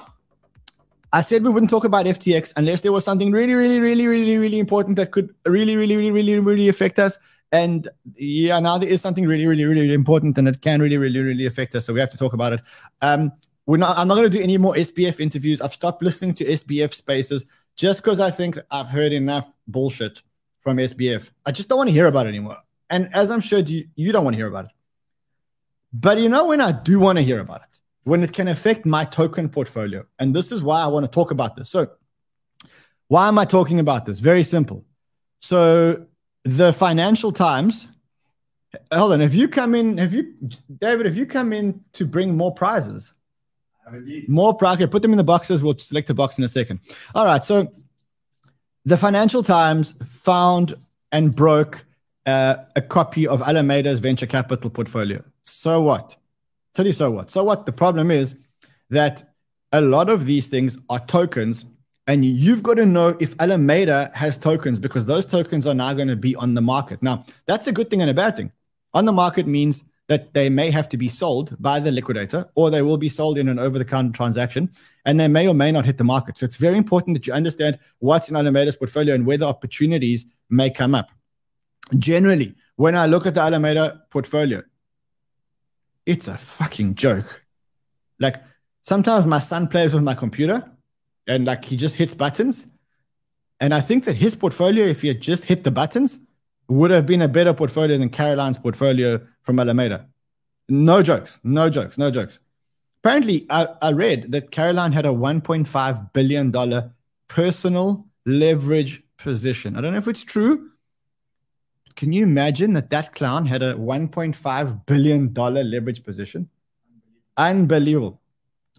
[1.15, 4.37] I said we wouldn't talk about FTX unless there was something really, really, really, really,
[4.37, 7.17] really important that could really, really, really, really, really affect us.
[7.53, 10.97] And yeah, now there is something really, really, really really important, and it can really,
[10.97, 11.87] really, really affect us.
[11.87, 12.61] So we have to talk about it.
[13.01, 13.31] Um,
[13.65, 13.97] we're not.
[13.97, 15.61] I'm not going to do any more SBF interviews.
[15.61, 17.47] I've stopped listening to SBF spaces
[17.77, 20.21] just because I think I've heard enough bullshit
[20.63, 21.31] from SBF.
[21.47, 22.57] I just don't want to hear about it anymore.
[22.91, 24.73] And as I'm sure you, you don't want to hear about it.
[25.93, 27.74] But you know when I do want to hear about it
[28.05, 30.07] when it can affect my token portfolio.
[30.19, 31.71] And this is why I want to talk about this.
[31.71, 31.89] So,
[33.09, 34.19] why am I talking about this?
[34.19, 34.85] Very simple.
[35.41, 36.07] So,
[36.45, 37.89] the Financial Times.
[38.93, 39.21] Hold on.
[39.21, 39.99] Have you come in?
[39.99, 40.35] Have you,
[40.79, 41.07] David?
[41.07, 43.13] Have you come in to bring more prizes?
[44.29, 44.77] More prize.
[44.77, 45.63] Okay, put them in the boxes.
[45.63, 46.81] We'll select a box in a second.
[47.15, 47.45] All right.
[47.45, 47.73] So,
[48.85, 50.75] the Financial Times found
[51.13, 51.85] and broke
[52.27, 55.23] uh, a copy of Alameda's venture capital portfolio.
[55.43, 56.17] So what?
[56.75, 57.31] Tell you so what.
[57.31, 57.67] So what?
[57.67, 58.37] The problem is
[58.91, 59.35] that
[59.73, 61.65] a lot of these things are tokens,
[62.07, 66.09] and you've got to know if Alameda has tokens because those tokens are now going
[66.09, 67.03] to be on the market.
[67.03, 68.53] Now, that's a good thing and a bad thing.
[68.93, 72.71] On the market means that they may have to be sold by the liquidator or
[72.71, 74.71] they will be sold in an over the counter transaction
[75.07, 76.37] and they may or may not hit the market.
[76.37, 80.69] So it's very important that you understand what's in Alameda's portfolio and whether opportunities may
[80.71, 81.09] come up.
[81.99, 84.63] Generally, when I look at the Alameda portfolio,
[86.07, 87.45] it's a fucking joke.
[88.19, 88.43] Like
[88.85, 90.71] sometimes my son plays with my computer
[91.27, 92.67] and like he just hits buttons.
[93.61, 96.19] And I think that his portfolio, if he had just hit the buttons,
[96.69, 100.09] would have been a better portfolio than Caroline's portfolio from Alameda.
[100.69, 101.41] No jokes.
[101.45, 101.99] No jokes.
[101.99, 102.39] No jokes.
[103.03, 106.93] Apparently, I, I read that Caroline had a $1.5 billion
[107.29, 109.77] personal leverage position.
[109.77, 110.71] I don't know if it's true.
[111.97, 116.49] Can you imagine that that clown had a $1.5 billion leverage position?
[117.37, 118.21] Unbelievable.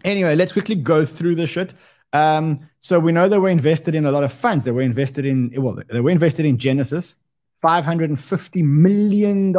[0.04, 1.74] Anyway, let's quickly go through the shit.
[2.12, 4.64] Um, so we know they were invested in a lot of funds.
[4.64, 7.14] They were invested in, well, they were invested in Genesis,
[7.62, 9.56] $550 million.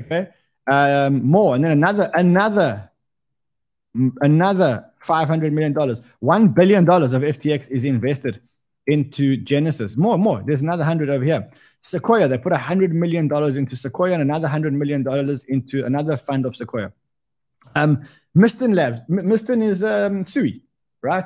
[0.00, 0.28] Okay.
[0.70, 1.54] Um, more.
[1.54, 2.88] And then another, another
[4.20, 5.74] another $500 million.
[5.74, 8.40] $1 billion of FTX is invested
[8.88, 9.96] into Genesis.
[9.96, 10.42] More, more.
[10.44, 11.48] There's another 100 over here.
[11.82, 15.06] Sequoia, they put $100 million into Sequoia and another $100 million
[15.48, 16.92] into another fund of Sequoia.
[17.76, 18.02] Um,
[18.36, 19.00] Mysten Labs.
[19.08, 20.62] M- Mysten is um, Sui,
[21.02, 21.24] right?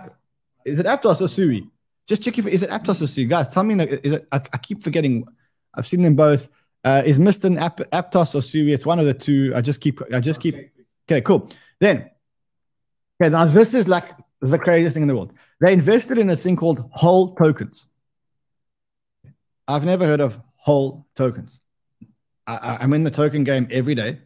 [0.67, 1.67] Is it Aptos or Sui?
[2.07, 3.25] Just check if is it Aptos or Sui.
[3.25, 3.83] Guys, tell me.
[3.85, 5.27] Is it, I, I keep forgetting.
[5.75, 6.49] I've seen them both.
[6.85, 8.73] Uh, is Mysten Ap- Aptos or Sui?
[8.73, 9.53] It's one of the two.
[9.55, 10.01] I just keep.
[10.13, 10.57] I just keep.
[11.09, 11.51] Okay, cool.
[11.81, 12.11] Then
[13.23, 14.11] Okay, now this is like
[14.51, 15.33] the craziest thing in the world.
[15.61, 17.87] They invested in a thing called whole tokens.
[19.69, 21.61] I've never heard of whole tokens.
[22.47, 24.19] I, am in the token game every day,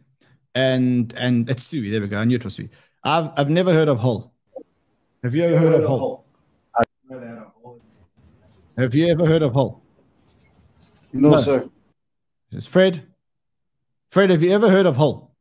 [0.55, 1.91] and and it's Sui.
[1.91, 2.17] There we go.
[2.17, 2.69] I knew it was Sui.
[3.03, 4.33] I've I've never heard of whole.
[5.23, 6.25] Have you ever heard of whole?
[8.77, 9.83] Have you ever heard of whole?
[11.13, 11.41] No, no.
[11.41, 11.69] sir.
[12.51, 13.03] It's Fred.
[14.11, 15.31] Fred, have you ever heard of whole?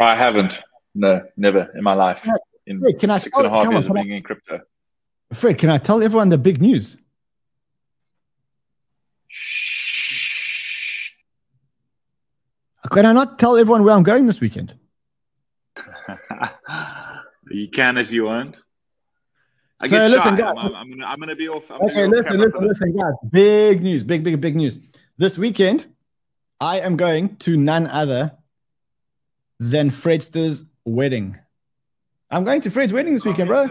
[0.00, 0.52] I haven't.
[0.96, 2.26] No, never in my life.
[2.66, 4.60] In Fred, can I six and a half years on, of being I, in crypto.
[5.34, 6.96] Fred, can I tell everyone the big news?
[9.28, 11.10] Shh.
[12.90, 14.74] Can I not tell everyone where I'm going this weekend?
[17.50, 18.62] you can if you want.
[19.78, 20.42] I so listen, shy.
[20.42, 21.70] Guys, I'm, I'm, gonna, I'm gonna be off.
[21.70, 23.12] I'm okay, listen, listen, listen, guys.
[23.30, 24.78] Big news, big, big, big news.
[25.18, 25.84] This weekend,
[26.58, 28.32] I am going to none other
[29.60, 31.38] than Fredster's wedding.
[32.30, 33.68] I'm going to Fred's wedding this weekend, bro.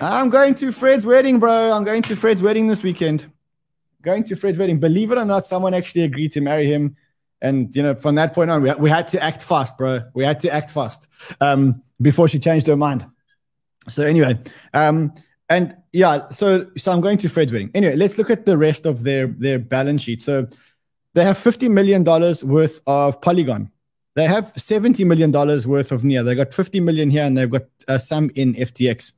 [0.00, 1.72] I'm going to Fred's wedding, bro.
[1.72, 3.30] I'm going to Fred's wedding this weekend.
[4.02, 4.78] Going to Fred's wedding.
[4.78, 6.96] Believe it or not, someone actually agreed to marry him.
[7.42, 10.00] And, you know, from that point on, we, we had to act fast, bro.
[10.14, 11.08] We had to act fast
[11.40, 13.04] um, before she changed her mind.
[13.88, 14.38] So, anyway,
[14.72, 15.12] um,
[15.48, 17.70] and yeah, so so I'm going to Fred's wedding.
[17.74, 20.22] Anyway, let's look at the rest of their their balance sheet.
[20.22, 20.46] So
[21.14, 23.70] they have $50 million worth of Polygon.
[24.16, 26.22] They have $70 million worth of NEAR.
[26.22, 29.12] They got 50 million here and they've got uh, some in FTX.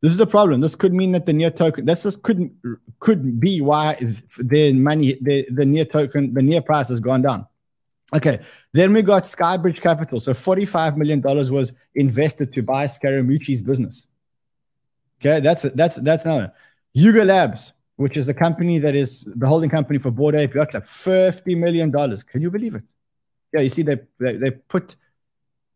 [0.00, 0.60] This is the problem.
[0.60, 2.52] This could mean that the NEAR token, this just couldn't
[3.00, 3.98] could be why
[4.38, 7.48] their money, the, the NEAR token, the NEAR price has gone down.
[8.14, 8.38] Okay,
[8.72, 10.20] then we got Skybridge Capital.
[10.20, 14.06] So $45 million was invested to buy Scaramucci's business.
[15.20, 16.52] Okay, that's that's that's now
[16.92, 20.70] Yuga Labs, which is the company that is the holding company for Bored Ape Club,
[20.70, 21.90] $50 million.
[21.90, 22.88] Can you believe it?
[23.52, 24.96] Yeah, you see they they, they put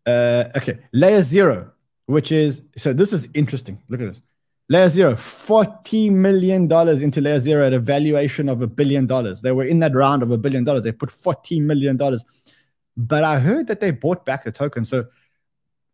[0.06, 1.72] uh, okay layer zero,
[2.06, 3.82] which is so this is interesting.
[3.88, 4.22] Look at this.
[4.68, 6.70] Layer zero, $40 million
[7.02, 9.42] into layer zero at a valuation of a billion dollars.
[9.42, 10.82] They were in that round of a billion dollars.
[10.84, 11.98] They put $40 million.
[12.96, 14.86] But I heard that they bought back the token.
[14.86, 15.06] So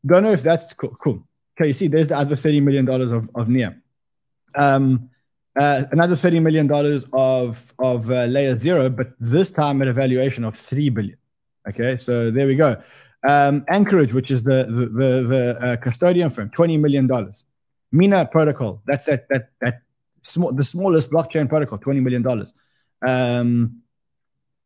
[0.07, 0.97] don't know if that's cool.
[1.01, 1.27] cool.
[1.59, 3.83] Okay, you see, there's the other $30 million of, of NEAR.
[4.55, 5.11] Um,
[5.59, 6.71] uh, another $30 million
[7.13, 11.19] of, of uh, layer zero, but this time at a valuation of $3 billion.
[11.69, 12.81] Okay, so there we go.
[13.27, 17.45] Um, Anchorage, which is the the the, the uh, custodian firm, twenty million dollars.
[17.93, 19.83] Mina Protocol, that's that that that
[20.23, 22.53] small the smallest blockchain protocol, twenty million dollars.
[23.07, 23.83] Um,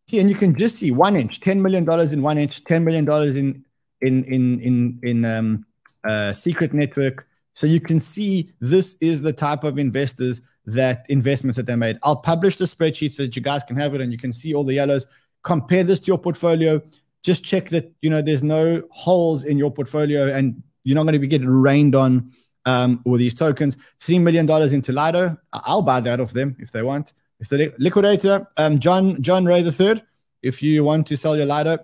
[0.08, 3.36] see, and you can just see 1inch, ten million dollars in 1inch, ten million dollars
[3.36, 3.64] in
[4.00, 5.66] in in in in um,
[6.04, 7.26] uh, secret network.
[7.54, 11.98] So you can see this is the type of investors that investments that they made.
[12.02, 14.54] I'll publish the spreadsheet so that you guys can have it and you can see
[14.54, 15.06] all the yellows
[15.42, 16.80] compare this to your portfolio.
[17.22, 21.12] Just check that you know there's no holes in your portfolio, and you're not going
[21.12, 22.32] to be getting rained on
[22.64, 23.76] um, with these tokens.
[24.00, 25.36] Three million dollars into Lido.
[25.52, 27.12] I'll buy that off them if they want.
[27.40, 30.02] If the liquidator, um, John John Ray the third,
[30.42, 31.78] if you want to sell your Lido,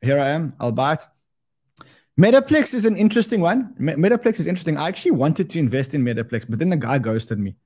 [0.00, 0.54] here I am.
[0.60, 1.04] I'll buy it.
[2.20, 3.74] Metaplex is an interesting one.
[3.80, 4.76] Metaplex is interesting.
[4.76, 7.56] I actually wanted to invest in Metaplex, but then the guy ghosted me.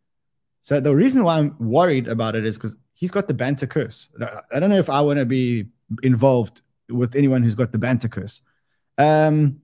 [0.66, 4.08] So the reason why I'm worried about it is because he's got the banter curse.
[4.52, 5.66] I don't know if I want to be
[6.02, 8.42] involved with anyone who's got the banter curse.
[8.98, 9.60] Um,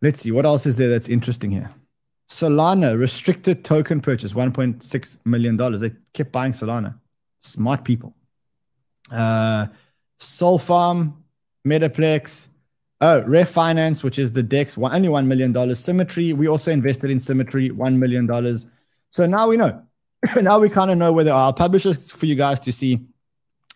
[0.00, 1.68] let's see what else is there that's interesting here.
[2.30, 5.80] Solana restricted token purchase, one point six million dollars.
[5.80, 6.94] They kept buying Solana.
[7.40, 8.14] Smart people.
[9.10, 9.66] Uh,
[10.20, 11.24] Sol Farm,
[11.66, 12.48] Metaplex.
[13.00, 15.74] Oh, Refinance, which is the DEX, only $1 million.
[15.74, 18.26] Symmetry, we also invested in Symmetry, $1 million.
[19.14, 19.80] So now we know
[20.42, 21.28] now we kind of know are.
[21.28, 22.98] I'll publish this for you guys to see.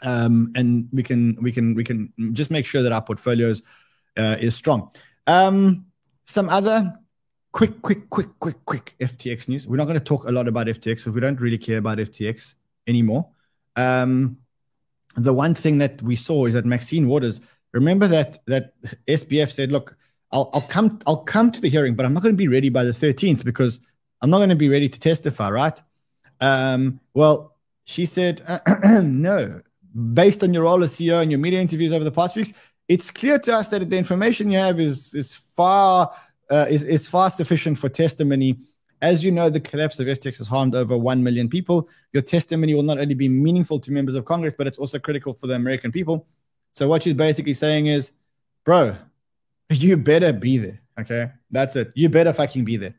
[0.03, 3.63] um, and we can we can we can just make sure that our portfolios
[4.17, 4.91] uh, is strong.
[5.29, 5.87] Um,
[6.25, 6.93] some other
[7.53, 9.69] quick, quick, quick, quick, quick FTX news.
[9.69, 11.99] We're not going to talk a lot about FTX so we don't really care about
[11.99, 12.55] FTX
[12.89, 13.29] anymore.
[13.77, 14.39] Um,
[15.17, 17.41] the one thing that we saw is that Maxine Waters.
[17.73, 18.73] Remember that that
[19.07, 19.97] SBF said, "Look,
[20.33, 22.71] I'll, I'll come I'll come to the hearing, but I'm not going to be ready
[22.71, 23.79] by the 13th because
[24.21, 25.81] I'm not going to be ready to testify." Right?
[26.41, 28.43] Um, well, she said,
[29.03, 29.61] "No,
[30.13, 32.53] based on your role as CEO and your media interviews over the past weeks,
[32.89, 36.11] it's clear to us that the information you have is is far
[36.51, 38.59] uh, is is far sufficient for testimony.
[39.01, 41.89] As you know, the collapse of FTX has harmed over one million people.
[42.13, 45.35] Your testimony will not only be meaningful to members of Congress, but it's also critical
[45.35, 46.27] for the American people.
[46.73, 48.11] So what she's basically saying is,
[48.65, 48.97] bro,
[49.71, 50.81] you better be there.
[50.99, 51.93] Okay, that's it.
[51.95, 52.95] You better fucking be there.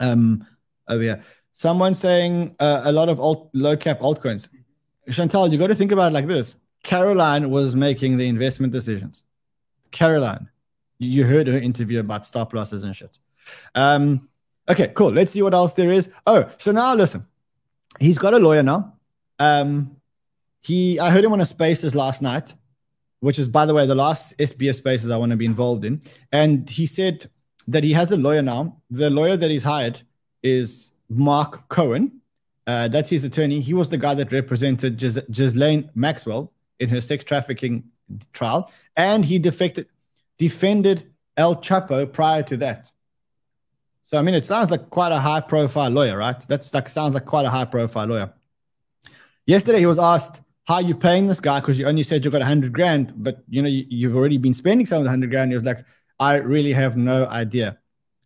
[0.00, 0.46] Um,
[0.88, 4.48] over here, someone saying uh, a lot of alt, low cap altcoins.
[5.10, 6.56] Chantal, you got to think about it like this.
[6.82, 9.24] Caroline was making the investment decisions.
[9.90, 10.48] Caroline,
[10.98, 13.18] you heard her interview about stop losses and shit.
[13.74, 14.28] Um,
[14.68, 15.12] okay, cool.
[15.12, 16.08] Let's see what else there is.
[16.26, 17.26] Oh, so now listen.
[17.98, 18.94] He's got a lawyer now.
[19.38, 19.96] Um,
[20.62, 22.54] he, I heard him on a Spaces last night,
[23.20, 26.02] which is, by the way, the last SBF Spaces I want to be involved in.
[26.30, 27.28] And he said
[27.68, 28.76] that he has a lawyer now.
[28.90, 30.00] The lawyer that he's hired
[30.42, 32.20] is Mark Cohen.
[32.66, 33.60] Uh, that's his attorney.
[33.60, 37.84] He was the guy that represented Gis- Ghislaine Maxwell in her sex trafficking
[38.32, 39.88] trial, and he defected,
[40.38, 42.90] defended El Chapo prior to that.
[44.04, 46.38] So I mean, it sounds like quite a high-profile lawyer, right?
[46.48, 48.32] That's like sounds like quite a high-profile lawyer.
[49.46, 52.42] Yesterday, he was asked, "How you paying this guy?" Because you only said you got
[52.42, 55.30] a hundred grand, but you know you, have already been spending some of the hundred
[55.30, 55.50] grand.
[55.50, 55.84] He was like,
[56.22, 57.78] "I really have no idea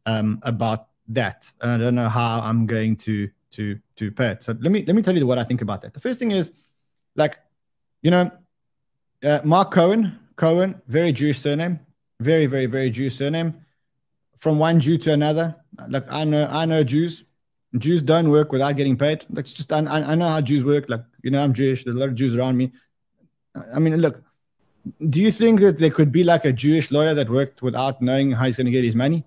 [0.04, 3.64] um, about that, and I don't know how I'm going to to
[3.98, 5.94] to pay it." So let me let me tell you what I think about that.
[5.94, 6.52] The first thing is,
[7.22, 7.34] like,
[8.02, 8.30] you know,
[9.22, 11.80] uh, Mark Cohen, Cohen, very Jewish surname,
[12.20, 13.50] very, very, very Jewish surname.
[14.38, 15.56] From one Jew to another,
[15.88, 17.24] like I know, I know Jews.
[17.78, 19.24] Jews don't work without getting paid.
[19.30, 19.78] That's just I,
[20.12, 20.84] I know how Jews work.
[20.88, 21.84] Like you know, I'm Jewish.
[21.84, 22.72] There's a lot of Jews around me.
[23.74, 24.22] I mean, look.
[25.08, 28.32] Do you think that there could be like a Jewish lawyer that worked without knowing
[28.32, 29.24] how he's going to get his money?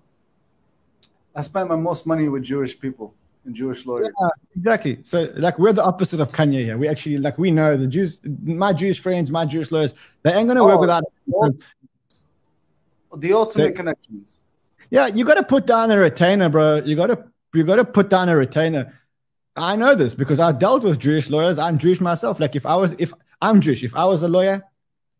[1.34, 4.10] I spent my most money with Jewish people and Jewish lawyers.
[4.20, 4.98] Yeah, exactly.
[5.02, 6.78] So like we're the opposite of Kanye here.
[6.78, 10.48] We actually like we know the Jews, my Jewish friends, my Jewish lawyers, they ain't
[10.48, 11.04] gonna oh, work without
[13.16, 14.38] the ultimate so, connections.
[14.90, 16.82] Yeah, you got to put down a retainer, bro.
[16.84, 18.92] You got to you got to put down a retainer.
[19.56, 21.58] I know this because I dealt with Jewish lawyers.
[21.58, 22.40] I'm Jewish myself.
[22.40, 24.62] Like if I was if I'm Jewish, if I was a lawyer,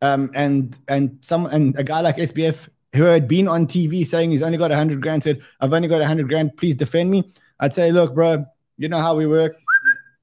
[0.02, 4.30] um, and and some and a guy like SBF who had been on TV saying
[4.30, 6.56] he's only got a hundred grand said, "I've only got a hundred grand.
[6.56, 7.24] Please defend me."
[7.60, 8.46] I'd say, look, bro,
[8.78, 9.54] you know how we work.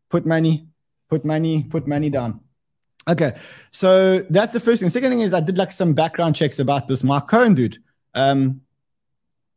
[0.10, 0.68] Put money,
[1.10, 2.42] put money, put money down.
[3.08, 3.36] Okay,
[3.72, 4.90] so that's the first thing.
[4.90, 7.78] Second thing is I did like some background checks about this Mark Cohen dude.
[8.16, 8.62] Um,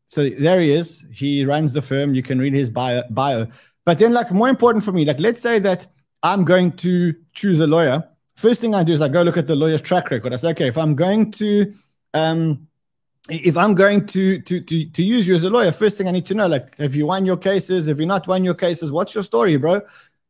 [0.09, 1.04] so there he is.
[1.11, 2.14] He runs the firm.
[2.14, 3.02] You can read his bio.
[3.11, 3.46] bio.
[3.85, 5.87] But then, like more important for me, like let's say that
[6.22, 8.06] I'm going to choose a lawyer.
[8.40, 10.33] First thing I do is I go look at the lawyer's track record.
[10.33, 11.74] I say, okay, if I'm going to
[12.14, 12.66] um,
[13.29, 16.11] if I'm going to, to to to use you as a lawyer, first thing I
[16.11, 17.87] need to know, like, have you won your cases?
[17.87, 18.90] Have you not won your cases?
[18.90, 19.83] What's your story, bro?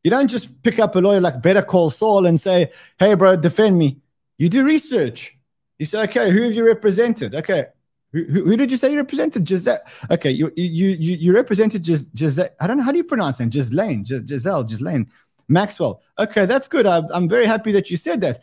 [0.03, 3.37] You don't just pick up a lawyer like Better Call Saul and say, "Hey, bro,
[3.37, 4.01] defend me."
[4.37, 5.37] You do research.
[5.79, 7.67] You say, "Okay, who have you represented?" Okay,
[8.11, 9.47] who, who, who did you say you represented?
[9.47, 9.79] Giselle.
[10.09, 12.49] Okay, you you you you represented Gis, Giselle.
[12.59, 13.53] I don't know how do you pronounce it.
[13.53, 15.05] Giselle, Giselle, Giselle
[15.51, 16.01] Maxwell.
[16.17, 16.87] Okay, that's good.
[16.87, 18.41] I, I'm very happy that you said that.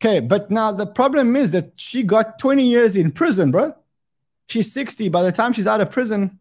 [0.00, 3.74] Okay, but now the problem is that she got 20 years in prison, bro.
[4.48, 5.08] She's 60.
[5.08, 6.38] By the time she's out of prison,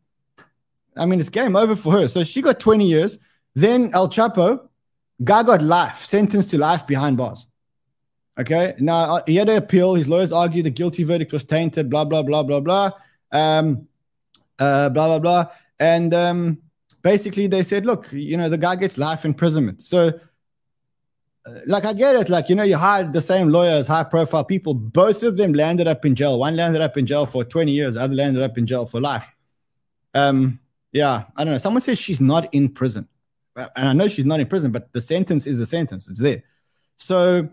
[0.98, 2.08] I mean, it's game over for her.
[2.08, 3.18] So she got 20 years.
[3.56, 4.68] Then El Chapo,
[5.24, 7.48] guy got life, sentenced to life behind bars.
[8.38, 9.96] Okay, now uh, he had an appeal.
[9.96, 12.92] His lawyers argued the guilty verdict was tainted, blah, blah, blah, blah, blah.
[13.32, 13.88] Um,
[14.60, 15.46] uh, blah, blah, blah.
[15.80, 16.62] And um,
[17.06, 19.80] basically, they said, look, you know, the guy gets life imprisonment.
[19.84, 20.20] So
[21.68, 22.30] like I get it.
[22.30, 24.74] Like, you know, you hired the same lawyers, high profile people.
[24.74, 26.40] Both of them landed up in jail.
[26.40, 29.30] One landed up in jail for 20 years, other landed up in jail for life.
[30.16, 30.60] Um,
[30.92, 31.60] yeah, I don't know.
[31.60, 33.08] Someone says she's not in prison.
[33.56, 36.10] And I know she's not in prison, but the sentence is a sentence.
[36.10, 36.42] It's there.
[36.98, 37.50] So,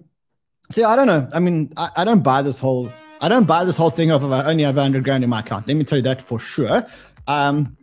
[0.71, 1.29] see, I don't know.
[1.31, 2.91] I mean, I, I don't buy this whole
[3.21, 5.69] I don't buy this whole thing of I only have 100 grand in my account.
[5.69, 6.85] Let me tell you that for sure.
[7.29, 7.77] Um,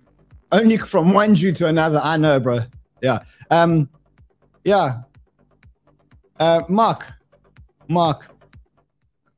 [0.52, 2.60] only from one Jew to another, I know, bro.
[3.02, 3.20] Yeah.
[3.50, 3.90] Um,
[4.64, 5.02] yeah.
[6.40, 7.06] Uh, Mark,
[7.88, 8.26] Mark,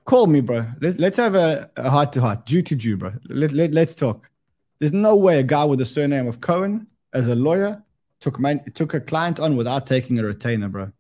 [0.05, 0.65] call me, bro.
[0.81, 3.13] Let, let's have a, heart to heart, Jew to Jew, bro.
[3.27, 4.29] Let, let, let's talk.
[4.79, 7.83] There's no way a guy with the surname of Cohen, as a lawyer,
[8.19, 10.91] took my, took a client on without taking a retainer, bro.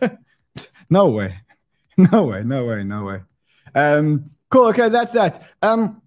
[0.90, 1.36] no way.
[2.12, 2.44] No way.
[2.44, 2.84] No way.
[2.84, 3.20] No way.
[3.74, 4.66] Um, cool.
[4.66, 5.42] Okay, that's that.
[5.62, 6.00] Um,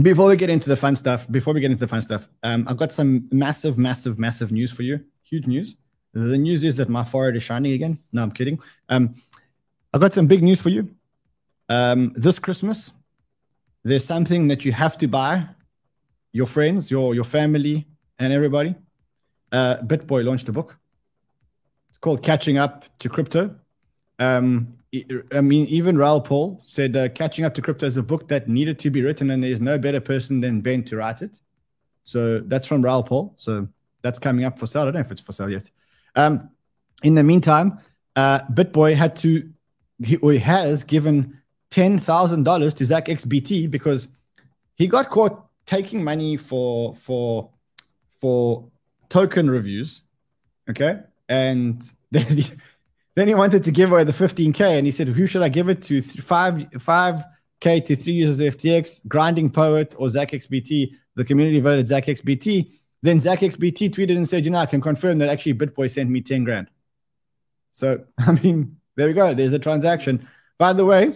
[0.00, 2.64] before we get into the fun stuff, before we get into the fun stuff, um,
[2.66, 5.04] I've got some massive, massive, massive news for you.
[5.22, 5.76] Huge news.
[6.14, 7.98] The news is that my forehead is shining again.
[8.12, 8.58] No, I'm kidding.
[8.88, 9.14] Um,
[9.92, 10.88] I've got some big news for you.
[11.68, 12.92] Um, this Christmas,
[13.82, 15.46] there's something that you have to buy
[16.32, 17.86] your friends, your your family,
[18.18, 18.74] and everybody.
[19.50, 20.78] Uh, BitBoy launched a book.
[21.90, 23.54] It's called Catching Up to Crypto.
[24.18, 24.78] Um,
[25.32, 28.48] I mean, even Raoul Paul said uh, Catching Up to Crypto is a book that
[28.48, 31.40] needed to be written, and there's no better person than Ben to write it.
[32.04, 33.32] So that's from Raoul Paul.
[33.36, 33.68] So
[34.02, 34.82] that's coming up for sale.
[34.82, 35.70] I don't know if it's for sale yet.
[36.14, 36.50] Um,
[37.02, 37.78] in the meantime,
[38.16, 39.50] uh, BitBoy had to,
[40.04, 41.40] he, he has given
[41.70, 44.08] $10,000 to Zach XBT because
[44.74, 47.50] he got caught taking money for for
[48.20, 48.68] for
[49.08, 50.02] token reviews.
[50.68, 51.00] Okay.
[51.28, 52.44] And then he,
[53.14, 55.68] then he wanted to give away the 15K and he said, Who should I give
[55.68, 56.00] it to?
[56.02, 60.92] Five 5K to three users of FTX, Grinding Poet, or Zach XBT.
[61.14, 62.70] The community voted Zach XBT.
[63.02, 66.08] Then Zach XBT tweeted and said, You know, I can confirm that actually BitBoy sent
[66.08, 66.70] me 10 grand.
[67.72, 69.34] So, I mean, there we go.
[69.34, 70.26] There's a transaction.
[70.58, 71.14] By the way,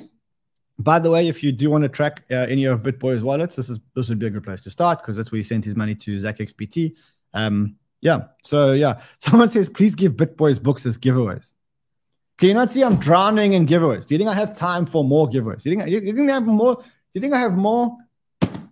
[0.78, 3.70] by the way, if you do want to track uh, any of BitBoy's wallets, this
[3.70, 5.76] is this would be a good place to start because that's where he sent his
[5.76, 6.94] money to Zach XBT.
[7.32, 8.24] Um, yeah.
[8.44, 11.52] So yeah, someone says please give BitBoy's books as giveaways.
[12.38, 14.06] Can you not see I'm drowning in giveaways?
[14.06, 15.62] Do you think I have time for more giveaways?
[15.62, 16.82] Do you think you, think I have more?
[17.14, 17.96] You think I have more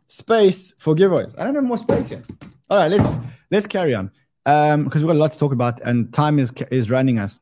[0.07, 1.35] space for giveaways?
[1.39, 2.25] I don't have more space yet.
[2.69, 3.17] All right, let's
[3.51, 4.11] let's carry on
[4.45, 7.39] um, because we've got a lot to talk about and time is is running us.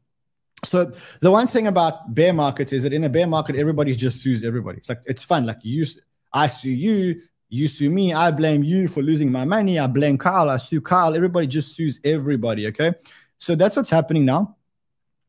[0.65, 4.23] So the one thing about bear markets is that in a bear market, everybody just
[4.23, 4.79] sues everybody.
[4.79, 5.45] It's like it's fun.
[5.45, 5.85] Like you,
[6.33, 8.13] I sue you, you sue me.
[8.13, 9.81] I blame you for losing my money.
[9.81, 10.49] I blame Kyle.
[10.49, 11.17] I sue Kyle.
[11.17, 12.69] Everybody just sues everybody.
[12.69, 12.95] Okay,
[13.39, 14.57] so that's what's happening now.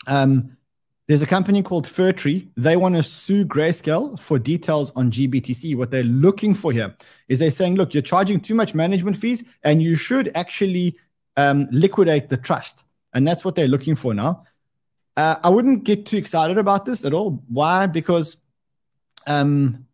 [0.06, 0.56] Um,
[1.08, 2.50] there's a company called Fir Tree.
[2.56, 5.76] They want to sue Grayscale for details on GBTC.
[5.76, 6.96] What they're looking for here
[7.28, 10.98] is they're saying, look, you're charging too much management fees, and you should actually
[11.36, 12.86] um, liquidate the trust.
[13.14, 14.46] And that's what they're looking for now.
[15.18, 17.44] Uh, I wouldn't get too excited about this at all.
[17.50, 17.86] Why?
[17.86, 18.38] Because
[19.28, 19.86] um,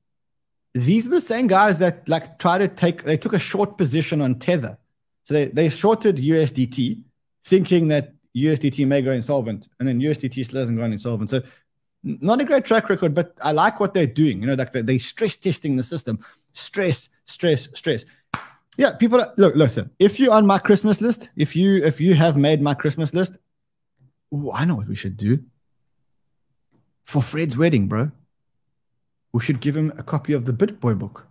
[0.74, 3.04] these are the same guys that like try to take.
[3.04, 4.78] They took a short position on Tether,
[5.26, 7.02] so they they shorted USDT,
[7.44, 11.30] thinking that USDT may go insolvent, and then USDT still hasn't gone insolvent.
[11.30, 11.42] So
[12.04, 14.42] not a great track record, but I like what they're doing.
[14.42, 16.20] You know, like they, they stress testing the system.
[16.54, 18.06] Stress, stress, stress.
[18.78, 19.90] Yeah, people are, look, listen.
[20.00, 23.38] If you're on my Christmas list, if you if you have made my Christmas list,
[24.34, 25.44] Ooh, I know what we should do.
[27.04, 28.12] For Fred's wedding, bro.
[29.32, 31.28] We should give him a copy of the BitBoy book.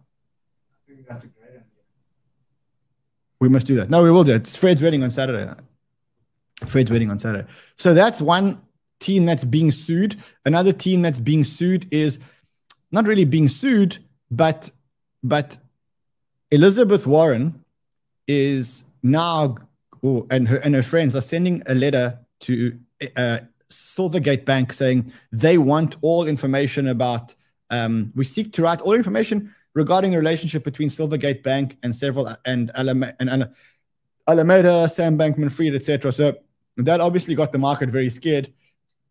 [0.88, 1.64] I think that's a great idea.
[3.40, 3.90] We must do that.
[3.90, 4.49] No, we will do it.
[4.49, 5.53] It's Fred's wedding on Saturday.
[6.66, 7.48] Fred's wedding on Saturday.
[7.76, 8.61] So that's one
[9.00, 10.16] team that's being sued.
[10.44, 12.18] Another team that's being sued is
[12.90, 13.98] not really being sued,
[14.30, 14.70] but
[15.22, 15.59] but
[16.50, 17.64] Elizabeth Warren
[18.26, 19.56] is now,
[20.02, 22.78] oh, and her and her friends are sending a letter to
[23.16, 23.40] uh,
[23.70, 27.34] Silvergate Bank saying they want all information about.
[27.70, 32.34] Um, we seek to write all information regarding the relationship between Silvergate Bank and several
[32.46, 33.50] and Alameda, and
[34.26, 36.12] Alameda Sam Bankman-Fried, etc.
[36.12, 36.38] So
[36.78, 38.52] that obviously got the market very scared.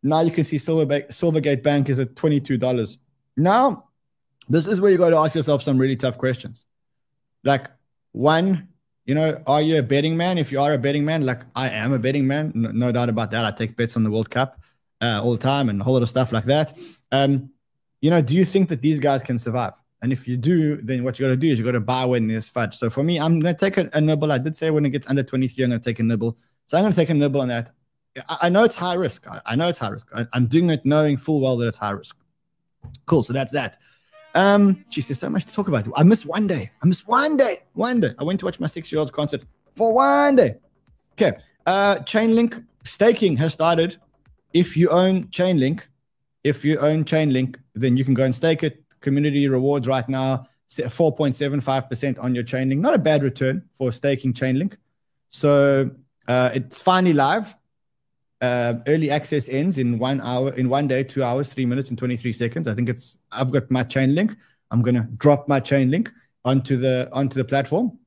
[0.03, 2.97] Now you can see Silvergate, Bank is at twenty-two dollars.
[3.35, 3.85] Now,
[4.49, 6.65] this is where you got to ask yourself some really tough questions.
[7.43, 7.67] Like
[8.11, 8.69] one,
[9.05, 10.37] you know, are you a betting man?
[10.37, 13.09] If you are a betting man, like I am a betting man, no, no doubt
[13.09, 13.45] about that.
[13.45, 14.61] I take bets on the World Cup
[15.01, 16.77] uh, all the time and a whole lot of stuff like that.
[17.11, 17.51] Um,
[18.01, 19.73] you know, do you think that these guys can survive?
[20.01, 22.05] And if you do, then what you got to do is you got to buy
[22.05, 22.77] when there's fudge.
[22.77, 24.31] So for me, I'm going to take a, a, nibble.
[24.31, 26.37] I did say when it gets under 23, I'm going to take a nibble.
[26.67, 27.71] So I'm going to take a nibble on that.
[28.41, 29.25] I, know it's high risk.
[29.45, 30.07] I, know it's high risk.
[30.13, 32.17] I, I'm doing it knowing full well that it's high risk.
[33.05, 33.23] Cool.
[33.23, 33.77] So that's that.
[34.35, 35.87] Um, geez, there's so much to talk about.
[35.95, 36.71] I missed one day.
[36.83, 37.63] I missed one day.
[37.73, 38.13] One day.
[38.19, 39.43] I went to watch my six-year-old's concert
[39.75, 40.57] for one day.
[41.13, 41.37] Okay.
[41.65, 43.97] Uh, Chainlink staking has started.
[44.53, 45.83] If you own Chainlink,
[46.43, 48.83] if you own Chainlink, then you can go and stake it.
[48.99, 52.79] Community rewards right now 4.75% on your Chainlink.
[52.79, 54.75] Not a bad return for staking Chainlink.
[55.29, 55.91] So
[56.27, 57.55] uh, it's finally live
[58.41, 61.97] uh, early access ends in one hour, in one day, two hours, three minutes, and
[61.97, 62.67] 23 seconds.
[62.67, 64.35] I think it's, I've got my Chainlink.
[64.71, 66.09] I'm going to drop my Chainlink
[66.45, 67.97] onto the, onto the platform.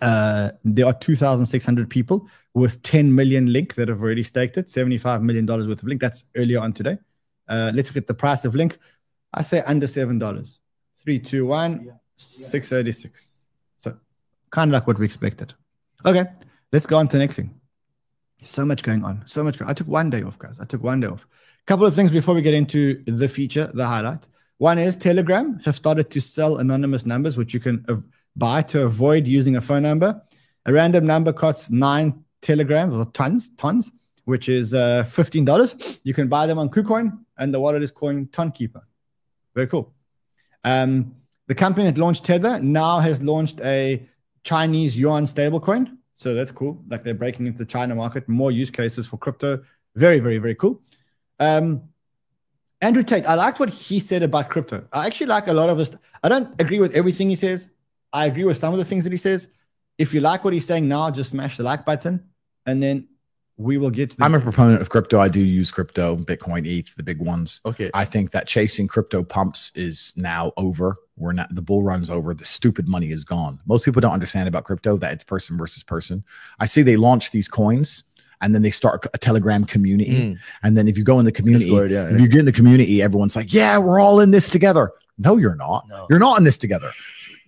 [0.00, 5.22] Uh, there are 2,600 people with 10 million link that have already staked it, $75
[5.22, 6.00] million worth of link.
[6.00, 6.98] That's earlier on today.
[7.48, 8.78] Uh, let's look at the price of link.
[9.32, 10.58] I say under $7.
[11.02, 11.92] Three, two, one, yeah.
[12.16, 13.44] 686.
[13.78, 13.96] So
[14.50, 15.54] kind of like what we expected.
[16.04, 16.24] Okay,
[16.72, 17.54] let's go on to the next thing.
[18.44, 19.22] So much going on.
[19.26, 19.60] So much.
[19.62, 20.58] I took one day off, guys.
[20.58, 21.24] I took one day off.
[21.24, 24.26] A couple of things before we get into the feature, the highlight.
[24.58, 28.04] One is Telegram have started to sell anonymous numbers, which you can
[28.36, 30.20] buy to avoid using a phone number.
[30.66, 33.90] A random number costs nine telegrams or tons, tons,
[34.24, 35.98] which is uh, $15.
[36.04, 38.82] You can buy them on KuCoin, and the wallet is coin Tonkeeper.
[39.54, 39.92] Very cool.
[40.64, 41.16] Um,
[41.48, 44.08] the company that launched Tether now has launched a
[44.44, 45.96] Chinese yuan stablecoin.
[46.22, 46.80] So that's cool.
[46.88, 49.60] Like they're breaking into the China market, more use cases for crypto.
[49.96, 50.80] Very, very, very cool.
[51.40, 51.82] Um,
[52.80, 54.84] Andrew Tate, I liked what he said about crypto.
[54.92, 55.90] I actually like a lot of this.
[56.22, 57.70] I don't agree with everything he says.
[58.12, 59.48] I agree with some of the things that he says.
[59.98, 62.22] If you like what he's saying now, just smash the like button
[62.66, 63.08] and then
[63.56, 65.18] we will get to the- I'm a proponent of crypto.
[65.18, 67.60] I do use crypto, Bitcoin, ETH, the big ones.
[67.66, 67.90] Okay.
[67.94, 70.94] I think that chasing crypto pumps is now over.
[71.16, 72.34] We're not the bull run's over.
[72.34, 73.60] The stupid money is gone.
[73.66, 76.24] Most people don't understand about crypto that it's person versus person.
[76.58, 78.04] I see they launch these coins
[78.42, 80.38] and then they start a telegram community mm.
[80.62, 82.52] and then if you go in the community Discord, yeah, if you get in the
[82.52, 86.06] community everyone's like yeah we're all in this together no you're not no.
[86.10, 86.90] you're not in this together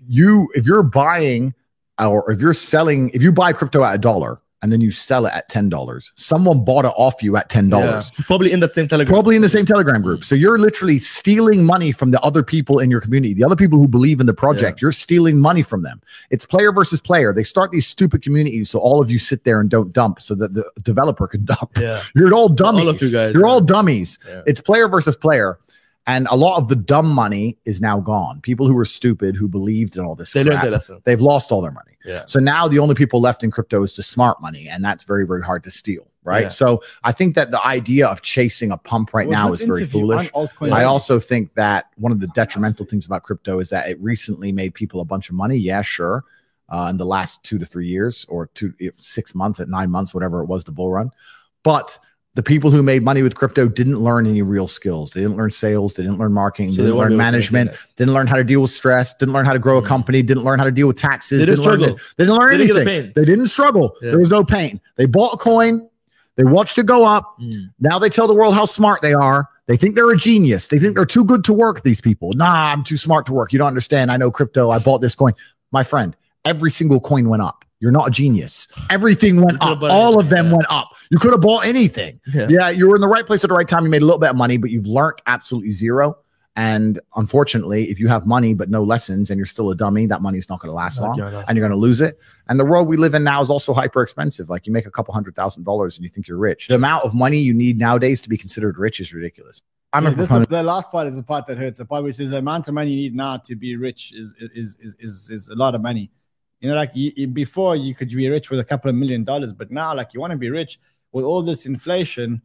[0.07, 1.53] you if you're buying
[1.99, 5.27] or if you're selling if you buy crypto at a dollar and then you sell
[5.27, 6.11] it at ten dollars.
[6.15, 8.11] Someone bought it off you at ten dollars.
[8.19, 8.25] Yeah.
[8.27, 9.13] Probably in that same telegram.
[9.13, 10.25] Probably in the same telegram group.
[10.25, 13.79] So you're literally stealing money from the other people in your community, the other people
[13.79, 14.79] who believe in the project.
[14.79, 14.87] Yeah.
[14.87, 16.01] You're stealing money from them.
[16.31, 17.35] It's player versus player.
[17.35, 20.35] They start these stupid communities so all of you sit there and don't dump so
[20.37, 21.77] that the developer can dump.
[21.79, 22.03] Yeah.
[22.15, 22.85] You're all dummies.
[22.85, 23.35] All of you guys.
[23.35, 24.19] You're all dummies.
[24.47, 25.59] It's player versus player.
[26.07, 28.41] And a lot of the dumb money is now gone.
[28.43, 31.01] People who were stupid, who believed in all this, they crap, learned their lesson.
[31.05, 31.97] They've lost all their money.
[32.05, 32.25] Yeah.
[32.27, 35.27] So now the only people left in crypto is the smart money, and that's very,
[35.27, 36.07] very hard to steal.
[36.23, 36.45] Right.
[36.45, 36.49] Yeah.
[36.49, 39.85] So I think that the idea of chasing a pump right well, now is very
[39.85, 40.31] foolish.
[40.61, 44.51] I also think that one of the detrimental things about crypto is that it recently
[44.51, 45.57] made people a bunch of money.
[45.57, 46.25] Yeah, sure.
[46.71, 50.15] Uh, in the last two to three years, or two, six months, at nine months,
[50.15, 51.11] whatever it was, the bull run.
[51.63, 51.99] But
[52.35, 55.11] the people who made money with crypto didn't learn any real skills.
[55.13, 55.95] They didn't learn sales.
[55.95, 56.73] They didn't learn marketing.
[56.73, 57.71] So didn't learn management.
[57.97, 59.15] Didn't learn how to deal with stress.
[59.15, 59.87] Didn't learn how to grow a mm.
[59.87, 60.21] company.
[60.23, 61.39] Didn't learn how to deal with taxes.
[61.39, 61.87] They didn't, didn't struggle.
[61.87, 62.85] Learn, they didn't learn they anything.
[62.85, 63.97] Didn't they didn't struggle.
[64.03, 64.11] Yeah.
[64.11, 64.81] There was no pain.
[64.97, 65.89] They bought a coin.
[66.37, 67.37] They watched it go up.
[67.41, 67.71] Mm.
[67.79, 69.49] Now they tell the world how smart they are.
[69.67, 70.69] They think they're a genius.
[70.69, 71.83] They think they're too good to work.
[71.83, 72.33] These people.
[72.35, 73.53] Nah, I'm too smart to work.
[73.53, 74.11] You don't understand.
[74.11, 74.71] I know crypto.
[74.71, 75.35] I bought this coin.
[75.71, 77.65] My friend, every single coin went up.
[77.85, 78.67] You're not a genius.
[78.89, 79.83] Everything went up.
[79.83, 80.55] All of them yeah.
[80.55, 80.97] went up.
[81.11, 82.19] You could have bought anything.
[82.33, 82.49] Yeah.
[82.49, 83.85] yeah, you were in the right place at the right time.
[83.85, 86.17] You made a little bit of money, but you've learned absolutely zero.
[86.57, 90.23] And unfortunately, if you have money but no lessons and you're still a dummy, that
[90.23, 92.19] money is not going to last long and you're going to lose it.
[92.49, 94.49] And the world we live in now is also hyper expensive.
[94.49, 96.69] Like you make a couple hundred thousand dollars and you think you're rich.
[96.69, 99.61] The amount of money you need nowadays to be considered rich is ridiculous.
[99.93, 101.79] I'm this is, the last part is the part that hurts.
[101.79, 104.35] The part which is the amount of money you need now to be rich is
[104.41, 106.11] is is is, is a lot of money.
[106.65, 109.53] You know, like you, before you could be rich with a couple of million dollars,
[109.53, 110.81] but now like you want to be rich
[111.13, 112.41] with all this inflation.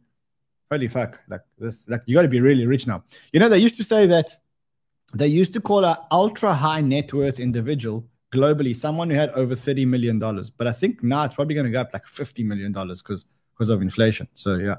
[0.70, 1.22] Holy fuck!
[1.26, 3.02] Like this, like you got to be really rich now.
[3.32, 4.36] You know, they used to say that
[5.14, 9.56] they used to call an ultra high net worth individual globally someone who had over
[9.56, 10.50] thirty million dollars.
[10.50, 13.24] But I think now it's probably going to go up like fifty million dollars because
[13.54, 14.28] because of inflation.
[14.34, 14.74] So yeah,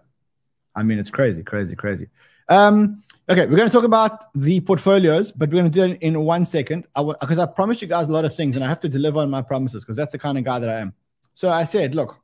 [0.76, 2.10] I mean it's crazy, crazy, crazy.
[2.48, 6.02] Um, Okay, we're going to talk about the portfolios, but we're going to do it
[6.02, 8.68] in one second because I, I promised you guys a lot of things and I
[8.68, 10.94] have to deliver on my promises because that's the kind of guy that I am.
[11.34, 12.20] So I said, look,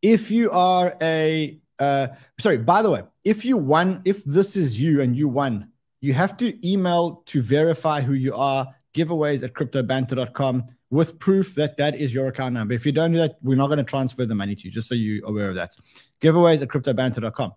[0.00, 2.06] if you are a, uh,
[2.38, 5.68] sorry, by the way, if you won, if this is you and you won,
[6.00, 11.76] you have to email to verify who you are, giveaways at cryptobanter.com with proof that
[11.76, 12.72] that is your account number.
[12.72, 14.88] If you don't do that, we're not going to transfer the money to you, just
[14.88, 15.76] so you're aware of that.
[16.22, 17.52] Giveaways at cryptobanter.com.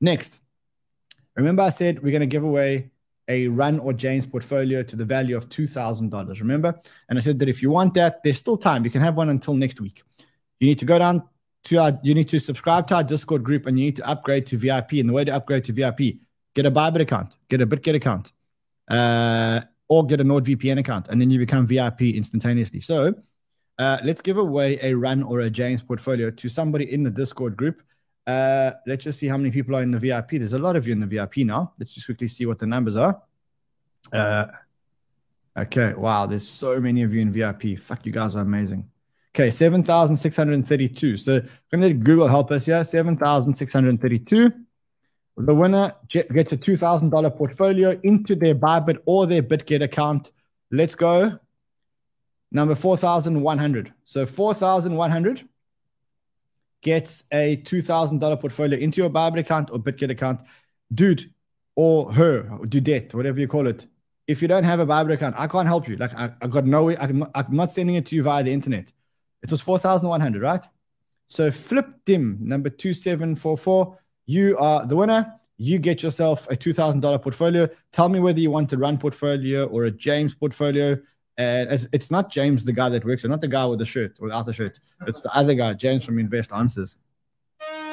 [0.00, 0.40] Next,
[1.36, 2.90] Remember, I said we're going to give away
[3.28, 6.40] a Ran or James portfolio to the value of $2,000.
[6.40, 6.78] Remember?
[7.08, 8.84] And I said that if you want that, there's still time.
[8.84, 10.02] You can have one until next week.
[10.60, 11.22] You need to go down
[11.64, 14.46] to our, you need to subscribe to our Discord group and you need to upgrade
[14.46, 14.92] to VIP.
[14.92, 16.18] And the way to upgrade to VIP,
[16.54, 18.32] get a Bybit account, get a BitGet account,
[18.88, 21.08] uh, or get a NordVPN account.
[21.08, 22.80] And then you become VIP instantaneously.
[22.80, 23.14] So
[23.78, 27.56] uh, let's give away a Ran or a James portfolio to somebody in the Discord
[27.56, 27.82] group.
[28.26, 30.30] Uh, let's just see how many people are in the VIP.
[30.32, 31.72] There's a lot of you in the VIP now.
[31.78, 33.20] Let's just quickly see what the numbers are.
[34.12, 34.46] Uh,
[35.56, 37.78] okay, wow, there's so many of you in VIP.
[37.78, 38.88] Fuck, you guys are amazing.
[39.34, 41.16] Okay, 7,632.
[41.16, 42.84] So I'm going to let Google help us here.
[42.84, 44.52] 7,632.
[45.38, 50.30] The winner gets a $2,000 portfolio into their Bybit or their BitGet account.
[50.70, 51.38] Let's go.
[52.50, 53.94] Number 4,100.
[54.04, 55.48] So 4,100
[56.82, 60.42] gets a $2,000 portfolio into your Bybit account or BitGet account,
[60.92, 61.32] dude
[61.74, 63.86] or her, or dudette, whatever you call it.
[64.26, 65.96] If you don't have a Bybit account, I can't help you.
[65.96, 68.52] Like, I, I got no way, I, I'm not sending it to you via the
[68.52, 68.92] internet.
[69.42, 70.62] It was 4,100, right?
[71.28, 75.32] So Flip Dim, number 2744, you are the winner.
[75.56, 77.68] You get yourself a $2,000 portfolio.
[77.92, 80.98] Tell me whether you want a Ran portfolio or a James portfolio.
[81.38, 83.86] And it's, it's not James, the guy that works, or not the guy with the
[83.86, 84.78] shirt or without the shirt.
[85.06, 86.96] It's the other guy, James from Invest Answers.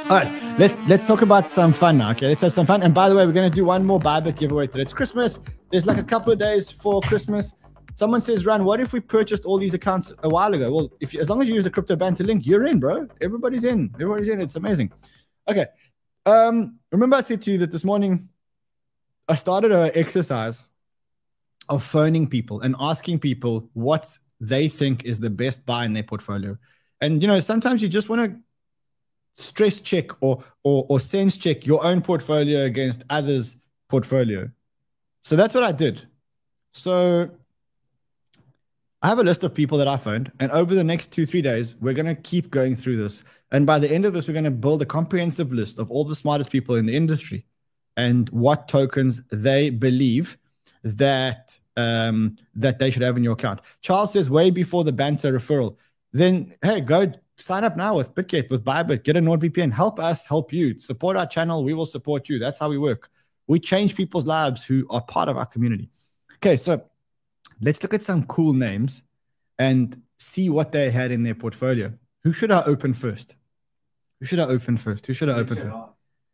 [0.09, 2.11] All right, let's let's talk about some fun now.
[2.11, 2.81] Okay, let's have some fun.
[2.81, 4.81] And by the way, we're gonna do one more Bybit giveaway today.
[4.81, 5.37] It's Christmas.
[5.71, 7.53] There's like a couple of days for Christmas.
[7.93, 11.13] Someone says, "Ran, what if we purchased all these accounts a while ago?" Well, if
[11.13, 13.07] you, as long as you use the crypto banter link, you're in, bro.
[13.21, 13.91] Everybody's in.
[13.95, 14.41] Everybody's in.
[14.41, 14.91] It's amazing.
[15.47, 15.67] Okay.
[16.25, 18.29] Um, remember I said to you that this morning
[19.27, 20.63] I started an exercise
[21.69, 26.03] of phoning people and asking people what they think is the best buy in their
[26.03, 26.57] portfolio.
[27.01, 28.39] And you know, sometimes you just want to
[29.41, 33.55] stress check or or or sense check your own portfolio against others'
[33.87, 34.49] portfolio.
[35.21, 36.05] So that's what I did.
[36.73, 37.29] So
[39.01, 41.41] I have a list of people that I phoned, and over the next two, three
[41.41, 43.23] days, we're going to keep going through this.
[43.51, 46.03] And by the end of this, we're going to build a comprehensive list of all
[46.03, 47.45] the smartest people in the industry
[47.95, 50.37] and what tokens they believe
[50.83, 51.48] that
[51.79, 53.61] um, that they should have in your account.
[53.81, 55.77] Charles says way before the banter referral.
[56.11, 59.71] Then hey, go sign up now with Bitget, with Bybit, get a NordVPN.
[59.71, 60.77] Help us help you.
[60.77, 61.63] Support our channel.
[61.63, 62.39] We will support you.
[62.39, 63.09] That's how we work.
[63.47, 65.89] We change people's lives who are part of our community.
[66.35, 66.81] Okay, so
[67.61, 69.01] let's look at some cool names
[69.57, 71.93] and see what they had in their portfolio.
[72.23, 73.35] Who should I open first?
[74.19, 75.05] Who should I open first?
[75.05, 75.75] Who should I open first?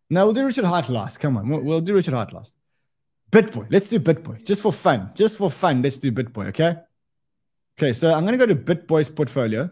[0.10, 1.20] No, we'll do Richard Heart last.
[1.20, 2.54] Come on, we'll, we'll do Richard Heart last.
[3.32, 3.68] BitBoy.
[3.70, 5.12] Let's do BitBoy just for fun.
[5.16, 6.48] Just for fun, let's do BitBoy.
[6.50, 6.76] Okay.
[7.78, 9.70] Okay, so I'm gonna go to BitBoy's portfolio.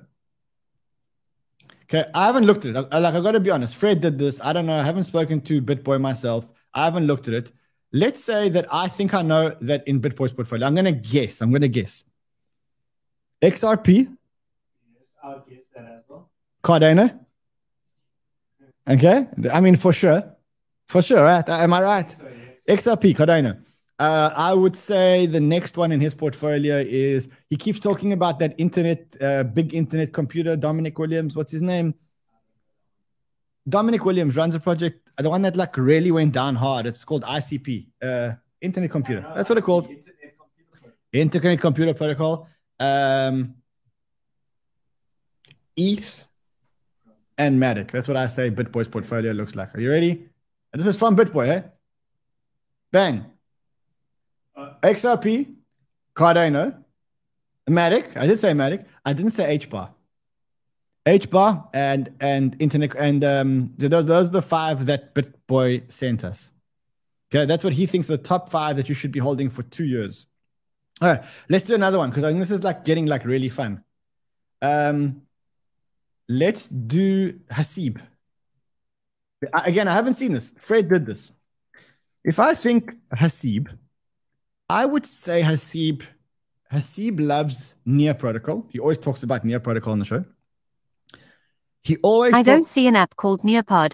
[1.83, 2.87] Okay, I haven't looked at it.
[2.91, 3.75] I, like I got to be honest.
[3.75, 4.41] Fred did this.
[4.41, 4.77] I don't know.
[4.77, 6.49] I haven't spoken to BitBoy myself.
[6.73, 7.51] I haven't looked at it.
[7.91, 10.65] Let's say that I think I know that in BitBoy's portfolio.
[10.65, 11.41] I'm gonna guess.
[11.41, 12.03] I'm gonna guess.
[13.41, 13.87] XRP.
[13.97, 16.29] Yes, I'll guess that as well.
[16.63, 17.19] Cardano.
[18.89, 20.35] Okay, I mean for sure,
[20.87, 21.47] for sure, right?
[21.47, 22.11] Am I right?
[22.11, 22.32] So.
[22.67, 23.59] XRP, Cardano.
[23.99, 28.39] Uh, I would say the next one in his portfolio is he keeps talking about
[28.39, 31.35] that internet, uh, big internet computer, Dominic Williams.
[31.35, 31.93] What's his name?
[33.69, 36.85] Dominic Williams runs a project, the one that like really went down hard.
[36.85, 39.25] It's called ICP, uh, Internet Computer.
[39.35, 39.87] That's what it's called.
[41.13, 42.49] Internet Computer Protocol.
[42.79, 43.55] Um,
[45.77, 46.27] ETH
[47.37, 47.91] and Matic.
[47.91, 49.73] That's what I say BitBoy's portfolio looks like.
[49.75, 50.27] Are you ready?
[50.73, 51.61] And this is from BitBoy, eh?
[52.93, 53.25] Bang.
[54.55, 55.55] Uh, XRP,
[56.15, 56.83] Cardano,
[57.67, 58.15] Matic.
[58.15, 58.85] I did say Matic.
[59.03, 59.89] I didn't say HBAR.
[61.05, 66.51] HBAR and and internet and um those those are the five that BitBoy sent us.
[67.29, 69.85] Okay, that's what he thinks the top five that you should be holding for two
[69.85, 70.27] years.
[71.01, 73.49] All right, let's do another one because I think this is like getting like really
[73.49, 73.83] fun.
[74.61, 75.23] Um,
[76.29, 77.99] let's do Haseeb.
[79.51, 80.53] Again, I haven't seen this.
[80.57, 81.31] Fred did this.
[82.23, 83.67] If I think Haseeb,
[84.69, 86.03] I would say Haseeb.
[86.71, 88.65] Haseeb loves Near Protocol.
[88.71, 90.25] He always talks about Near Protocol on the show.
[91.83, 92.33] He always.
[92.33, 93.93] I talk- don't see an app called Nearpod.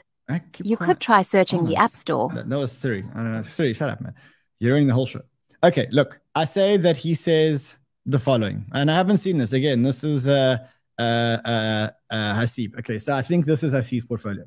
[0.63, 0.87] You quiet.
[0.87, 2.29] could try searching oh, the App Store.
[2.29, 3.03] That, that was Siri.
[3.13, 3.41] I don't know.
[3.41, 4.13] Siri, shut up, man.
[4.59, 5.21] You're in the whole show.
[5.63, 6.19] Okay, look.
[6.35, 7.75] I say that he says
[8.05, 9.81] the following, and I haven't seen this again.
[9.81, 10.57] This is uh,
[10.99, 12.77] uh, uh, uh, Haseeb.
[12.79, 14.45] Okay, so I think this is Haseeb's portfolio.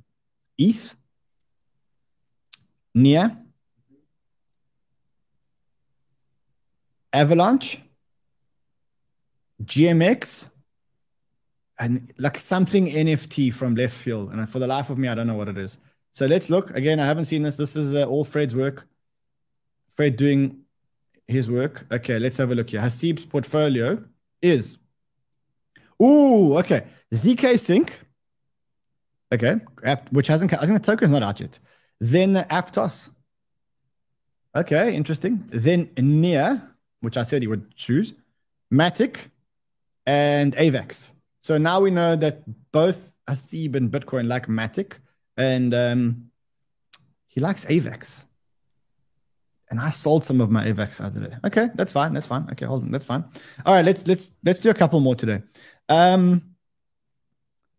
[0.57, 0.95] ETH,
[2.95, 3.37] Near,
[7.13, 7.79] Avalanche,
[9.65, 10.47] GMX,
[11.79, 14.33] and like something NFT from left field.
[14.33, 15.79] And for the life of me, I don't know what it is.
[16.13, 17.01] So let's look again.
[17.01, 17.57] I haven't seen this.
[17.57, 18.87] This is uh, all Fred's work.
[19.95, 20.63] Fred doing
[21.27, 21.87] his work.
[21.91, 22.81] Okay, let's have a look here.
[22.81, 24.03] Haseeb's portfolio
[24.41, 24.79] is.
[26.03, 26.85] Ooh, okay.
[27.15, 27.99] ZK Sync.
[29.33, 29.57] Okay,
[30.11, 30.53] which hasn't.
[30.53, 31.59] I think the token is not out yet.
[32.01, 33.09] Then Aptos.
[34.55, 35.45] Okay, interesting.
[35.51, 36.72] Then Near,
[37.03, 38.15] which I said he would choose.
[38.73, 39.17] Matic
[40.07, 41.13] and Avax.
[41.43, 42.43] So now we know that
[42.73, 44.95] both Haseeb and Bitcoin like Matic,
[45.37, 46.31] and um,
[47.29, 48.25] he likes Avax.
[49.71, 51.37] And I sold some of my Avax the other day.
[51.45, 52.13] Okay, that's fine.
[52.13, 52.47] That's fine.
[52.53, 52.91] Okay, hold on.
[52.91, 53.25] That's fine.
[53.65, 55.43] All right, let's let's let's do a couple more today.
[55.89, 56.55] Um,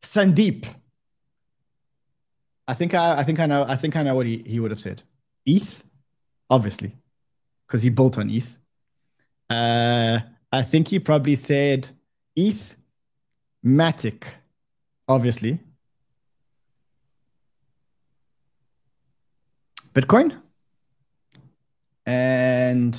[0.01, 0.65] Sandeep.
[2.67, 4.71] I think I I think I know I think I know what he, he would
[4.71, 5.03] have said.
[5.45, 5.84] ETH,
[6.49, 6.95] obviously,
[7.67, 8.57] because he built on ETH.
[9.54, 10.20] Uh,
[10.51, 11.89] I think he probably said
[12.36, 12.76] ETH
[13.64, 14.24] Matic,
[15.08, 15.60] obviously.
[19.93, 20.41] Bitcoin.
[22.08, 22.97] And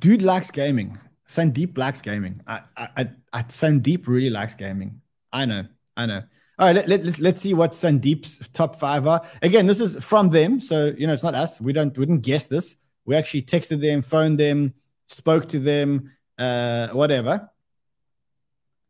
[0.00, 0.98] dude likes gaming.
[1.28, 2.40] Sandeep likes gaming.
[2.48, 5.00] I, I, I, Sandeep really likes gaming.
[5.32, 5.64] I know,
[5.96, 6.22] I know.
[6.58, 9.22] All right, let, let, let's let's see what Sandeep's top five are.
[9.40, 11.60] Again, this is from them, so you know it's not us.
[11.60, 12.74] We don't we didn't guess this.
[13.06, 14.74] We actually texted them, phoned them,
[15.10, 17.50] spoke to them, uh, whatever.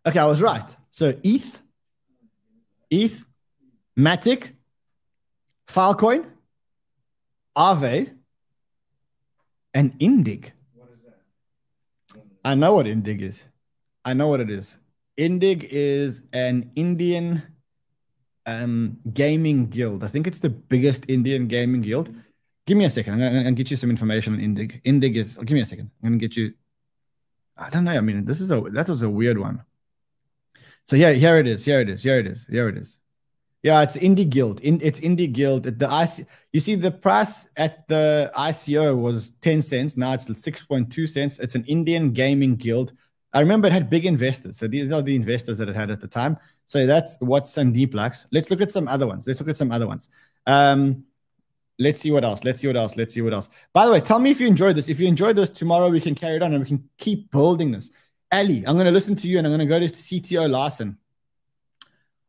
[0.07, 0.77] Okay, I was right.
[0.93, 1.63] So ETH,
[2.91, 3.25] ETH,
[3.99, 4.51] Matic,
[5.67, 6.27] Filecoin,
[7.57, 8.11] Aave,
[9.75, 10.51] and Indig.
[10.75, 12.23] What is that?
[12.45, 13.45] I know what Indig is.
[14.05, 14.77] I know what it is.
[15.19, 17.43] Indig is an Indian
[18.47, 20.03] um, gaming guild.
[20.03, 22.15] I think it's the biggest Indian gaming guild.
[22.71, 23.15] Give me a second.
[23.15, 24.81] I'm going to get you some information on Indig.
[24.85, 25.91] Indig is, give me a second.
[26.05, 26.55] I'm going to get you,
[27.59, 27.91] I don't know.
[27.91, 29.65] I mean, this is a, that was a weird one.
[30.85, 31.65] So yeah, here it is.
[31.65, 32.01] Here it is.
[32.01, 32.47] Here it is.
[32.47, 32.99] Here it is.
[33.65, 34.61] Yeah, it's Indie Guild.
[34.61, 35.65] In, it's Indie Guild.
[35.65, 39.97] The IC, you see, the price at the ICO was 10 cents.
[39.97, 41.41] Now it's 6.2 cents.
[41.41, 42.93] It's an Indian gaming guild.
[43.33, 44.57] I remember it had big investors.
[44.57, 46.37] So these are the investors that it had at the time.
[46.69, 48.27] So that's what Sandeep likes.
[48.31, 49.27] Let's look at some other ones.
[49.27, 50.09] Let's look at some other ones.
[50.47, 51.05] Um,
[51.81, 52.45] let's see what else.
[52.45, 52.97] Let's see what else.
[52.97, 53.49] Let's see what else.
[53.73, 54.89] By the way, tell me if you enjoyed this.
[54.89, 57.73] If you enjoyed this, tomorrow we can carry it on and we can keep building
[57.73, 57.91] this.
[58.31, 60.99] Ali, I'm going to listen to you and I'm going to go to CTO Larsson.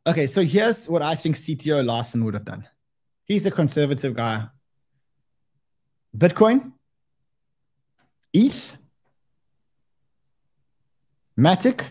[0.07, 2.67] Okay, so here's what I think CTO Larsson would have done.
[3.25, 4.47] He's a conservative guy.
[6.17, 6.71] Bitcoin,
[8.33, 8.77] ETH,
[11.37, 11.83] Matic,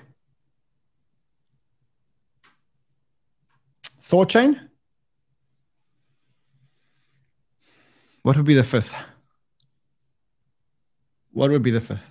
[4.02, 4.69] Thorchain.
[8.22, 8.94] What would be the fifth?
[11.32, 12.10] What would be the fifth?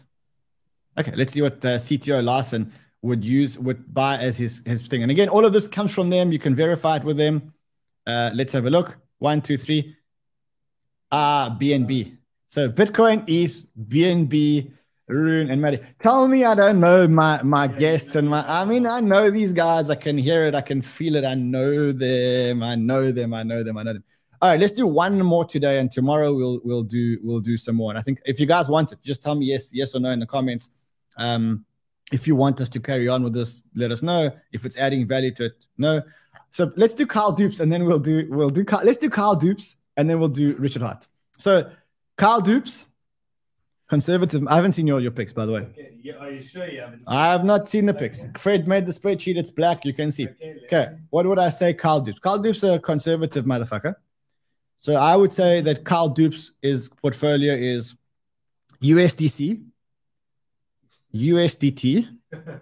[0.97, 5.03] Okay, let's see what uh, CTO Larsson would use would buy as his his thing.
[5.03, 6.31] And again, all of this comes from them.
[6.31, 7.53] You can verify it with them.
[8.07, 8.97] Uh, let's have a look.
[9.19, 9.95] One, two, three.
[11.11, 12.17] Ah, BNB.
[12.47, 14.71] So Bitcoin, ETH, BNB,
[15.07, 15.85] Rune, and Matic.
[16.01, 18.43] Tell me I don't know my my guests and my.
[18.47, 19.89] I mean, I know these guys.
[19.89, 20.55] I can hear it.
[20.55, 21.25] I can feel it.
[21.25, 22.63] I know them.
[22.63, 23.33] I know them.
[23.33, 23.77] I know them.
[23.77, 24.03] I know them.
[24.41, 27.75] All right, let's do one more today, and tomorrow we'll we'll do we'll do some
[27.75, 27.91] more.
[27.91, 30.11] And I think if you guys want it, just tell me yes yes or no
[30.11, 30.69] in the comments.
[31.17, 31.65] Um,
[32.13, 34.31] if you want us to carry on with this, let us know.
[34.53, 36.01] If it's adding value to it, no.
[36.51, 39.75] So let's do Carl Doops, and then we'll do we'll do let's do Carl Doops,
[39.97, 41.07] and then we'll do Richard Heart.
[41.37, 41.69] So
[42.17, 42.85] Carl Doops,
[43.89, 44.47] conservative.
[44.47, 45.61] I haven't seen your your picks, by the way.
[45.61, 45.97] Okay.
[46.01, 47.03] Yeah, are you sure you haven't?
[47.07, 48.21] I have not seen the picks.
[48.21, 48.31] Okay.
[48.37, 49.35] Fred made the spreadsheet.
[49.35, 49.83] It's black.
[49.83, 50.29] You can see.
[50.29, 50.55] Okay.
[50.63, 50.95] okay.
[51.09, 51.73] What would I say?
[51.73, 52.21] Carl Doops.
[52.21, 53.95] Carl Doops a conservative motherfucker.
[54.81, 57.95] So I would say that Carl Doops' is portfolio is
[58.81, 59.61] USDC,
[61.13, 62.07] USDT,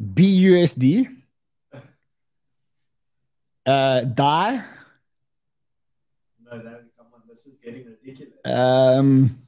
[0.00, 1.16] BUSD,
[3.66, 4.64] uh, DAI.
[6.44, 8.32] No, that, come on, this is getting ridiculous.
[8.46, 9.38] Um,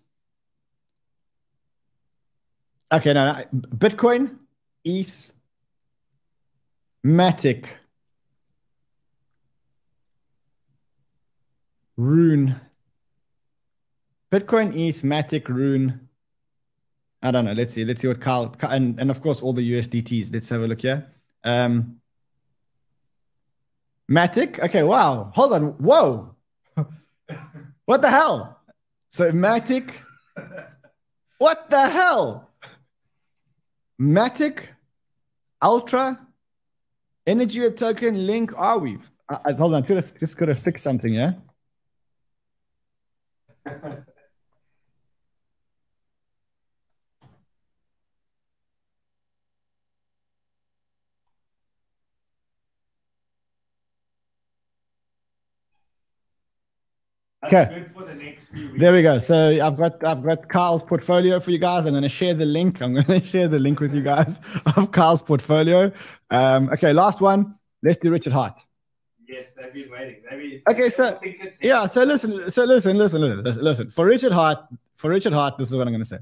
[2.92, 4.36] okay, no, no, Bitcoin,
[4.84, 5.32] ETH,
[7.04, 7.66] Matic,
[11.96, 12.60] Rune,
[14.32, 16.08] Bitcoin, ETH, Matic, Rune,
[17.24, 17.52] I don't know.
[17.52, 17.86] Let's see.
[17.86, 20.30] Let's see what Carl and and of course all the USDTs.
[20.30, 21.10] Let's have a look here.
[21.42, 22.00] Um,
[24.10, 24.60] Matic.
[24.60, 24.82] Okay.
[24.82, 25.32] Wow.
[25.34, 25.62] Hold on.
[25.78, 26.36] Whoa.
[27.86, 28.60] what the hell?
[29.10, 29.92] So Matic.
[31.38, 32.50] What the hell?
[34.00, 34.68] Matic,
[35.62, 36.18] Ultra,
[37.26, 39.02] Energy Web Token, Link, Arweave.
[39.28, 39.84] Uh, hold on.
[39.86, 41.14] Just got to fix something.
[41.14, 41.32] Yeah.
[57.44, 57.86] okay.
[58.76, 59.20] There we go.
[59.20, 61.86] So I've got I've got Carl's portfolio for you guys.
[61.86, 62.82] I'm going to share the link.
[62.82, 64.40] I'm going to share the link with you guys
[64.76, 65.90] of Carl's portfolio.
[66.30, 67.54] Um, okay, last one.
[67.82, 68.58] Let's do Richard Heart.
[69.26, 70.16] Yes, they've been waiting.
[70.28, 71.18] They've been, okay, so
[71.62, 73.90] yeah, so listen, so listen, listen, listen, listen.
[73.90, 76.18] For Richard Heart, for Richard Heart, this is what I'm going to say.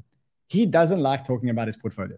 [0.47, 2.17] He doesn't like talking about his portfolio.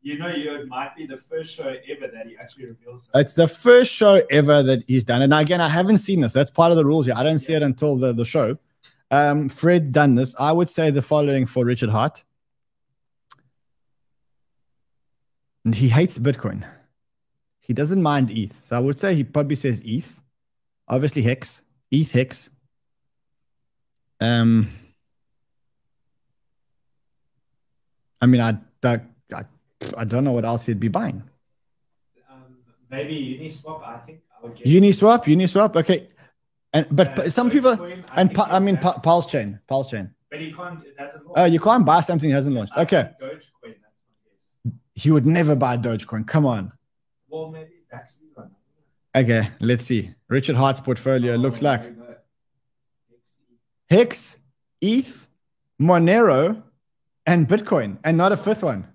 [0.00, 3.04] You know, you it might be the first show ever that he actually reveals.
[3.04, 3.20] Something.
[3.20, 6.32] It's the first show ever that he's done, and again, I haven't seen this.
[6.32, 7.14] That's part of the rules here.
[7.16, 7.46] I don't yeah.
[7.46, 8.58] see it until the the show.
[9.10, 10.34] Um, Fred done this.
[10.38, 12.24] I would say the following for Richard Heart.
[15.64, 16.64] And he hates Bitcoin.
[17.60, 18.66] He doesn't mind ETH.
[18.66, 20.21] So I would say he probably says ETH.
[20.88, 21.60] Obviously Hex.
[21.90, 22.50] ETH Hex.
[24.20, 24.70] Um
[28.20, 29.00] I mean I, I
[29.96, 31.22] I don't know what else he'd be buying.
[32.30, 32.56] Um,
[32.90, 33.82] maybe Uniswap.
[33.86, 34.56] I think I would.
[34.56, 35.24] Uniswap.
[35.24, 35.76] Uniswap.
[35.76, 36.08] Okay.
[36.72, 39.60] And but uh, some people Coin, I and I mean pa- Pulse Chain.
[39.66, 40.10] Pulse Chain.
[40.30, 40.82] But you can't.
[40.84, 41.38] It hasn't launched.
[41.38, 42.72] Oh, you can't buy something that hasn't launched.
[42.76, 43.10] Okay.
[43.20, 43.74] Dogecoin.
[44.94, 46.26] He would never buy Dogecoin.
[46.26, 46.72] Come on.
[47.28, 48.18] Well, maybe Baxi.
[49.14, 50.14] Okay, let's see.
[50.32, 51.82] Richard Heart's portfolio oh, looks like
[53.90, 54.38] Hex,
[54.80, 55.28] ETH,
[55.78, 56.62] Monero,
[57.26, 58.88] and Bitcoin, and not a fifth one.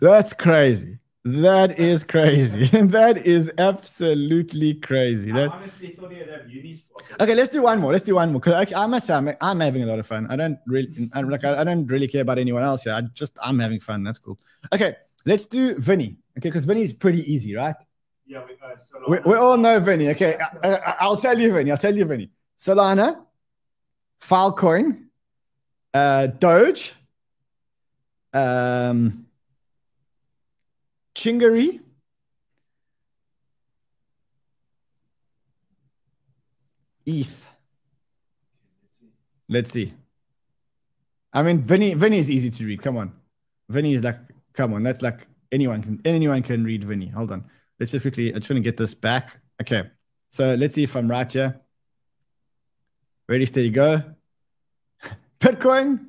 [0.00, 0.98] That's crazy.
[1.24, 2.66] That is crazy.
[2.86, 5.32] that is absolutely crazy.
[5.32, 5.50] That...
[5.50, 7.20] I honestly thought he'd have Uniswap.
[7.20, 7.92] Okay, let's do one more.
[7.92, 8.40] Let's do one more.
[8.40, 10.26] Cause I, I must say, I'm, I'm, having a lot of fun.
[10.30, 12.94] I don't really, I'm like, I, I, don't really care about anyone else here.
[12.94, 14.04] I just, I'm having fun.
[14.04, 14.38] That's cool.
[14.72, 16.16] Okay, let's do Vinny.
[16.38, 17.76] Okay, because Vinny is pretty easy, right?
[18.28, 18.74] Yeah, we, uh,
[19.08, 20.08] we, we, all know Vinny.
[20.08, 21.70] Okay, I, will tell you Vinny.
[21.70, 22.30] I'll tell you Vinny.
[22.60, 23.24] Solana,
[24.20, 25.04] Filecoin,
[25.94, 26.92] uh, Doge,
[28.34, 29.26] um,
[31.14, 31.80] Chingari.
[37.06, 37.46] ETH.
[39.48, 39.94] Let's see.
[41.32, 42.82] I mean, Vinny, Vinny is easy to read.
[42.82, 43.12] Come on.
[43.68, 44.18] Vinny is like,
[44.52, 44.82] come on.
[44.82, 47.06] That's like anyone can anyone can read Vinny.
[47.06, 47.44] Hold on.
[47.78, 48.34] Let's just quickly.
[48.34, 49.38] I just want to get this back.
[49.60, 49.90] Okay.
[50.30, 51.60] So let's see if I'm right here.
[53.28, 54.02] Ready, steady, go.
[55.40, 56.06] Bitcoin.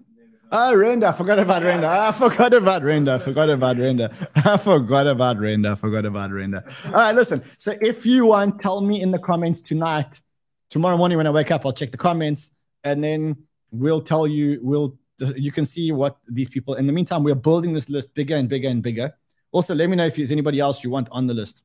[0.49, 1.05] Ah, oh, Renda.
[1.05, 1.89] I forgot about Renda.
[1.89, 3.15] Ah, I forgot about Renda.
[3.15, 4.13] I forgot about Renda.
[4.35, 5.73] I ah, forgot about Renda.
[5.73, 6.63] I forgot about Renda.
[6.85, 7.43] All right, listen.
[7.57, 10.21] So if you want, tell me in the comments tonight.
[10.69, 12.51] Tomorrow morning when I wake up, I'll check the comments
[12.83, 13.35] and then
[13.71, 14.97] we'll tell you, we'll
[15.35, 18.47] you can see what these people in the meantime, we're building this list bigger and
[18.47, 19.13] bigger and bigger.
[19.51, 21.63] Also, let me know if there's anybody else you want on the list.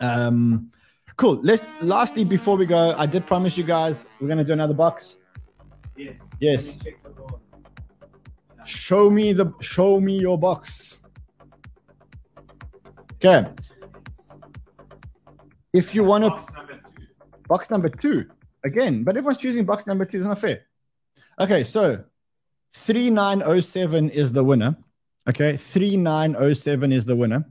[0.00, 0.70] Um
[1.16, 1.40] cool.
[1.42, 5.16] Let's lastly before we go, I did promise you guys we're gonna do another box.
[5.96, 6.18] Yes.
[6.40, 6.76] Yes.
[8.64, 10.98] Show me the show me your box.
[13.14, 13.48] Okay.
[15.72, 17.06] If you want to box number two.
[17.48, 18.26] Box number two.
[18.64, 20.62] Again, but everyone's choosing box number two, is not fair.
[21.38, 22.02] Okay, so
[22.74, 24.76] 3907 is the winner.
[25.28, 27.44] Okay, 3907 is the winner.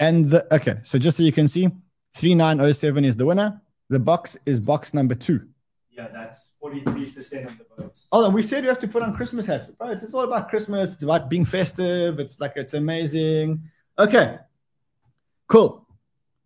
[0.00, 1.68] And the okay, so just so you can see,
[2.14, 3.60] 3907 is the winner.
[3.90, 5.48] The box is box number two.
[5.90, 8.06] Yeah, that's 43% of the votes.
[8.12, 9.66] Oh, and we said you have to put on Christmas hats.
[9.66, 10.92] Bro, it's, it's all about Christmas.
[10.92, 12.20] It's about being festive.
[12.20, 13.62] It's like, it's amazing.
[13.98, 14.38] Okay.
[15.48, 15.84] Cool.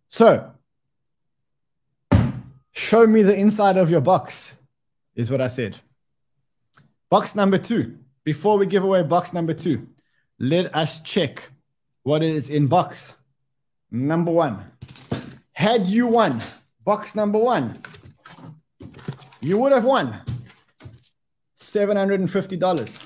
[0.09, 0.51] So,
[2.71, 4.53] show me the inside of your box,
[5.15, 5.75] is what I said.
[7.09, 7.97] Box number two.
[8.23, 9.85] Before we give away box number two,
[10.39, 11.49] let us check
[12.03, 13.13] what is in box
[13.91, 14.71] number one.
[15.53, 16.41] Had you won
[16.83, 17.75] box number one,
[19.41, 20.21] you would have won
[21.59, 22.99] $750.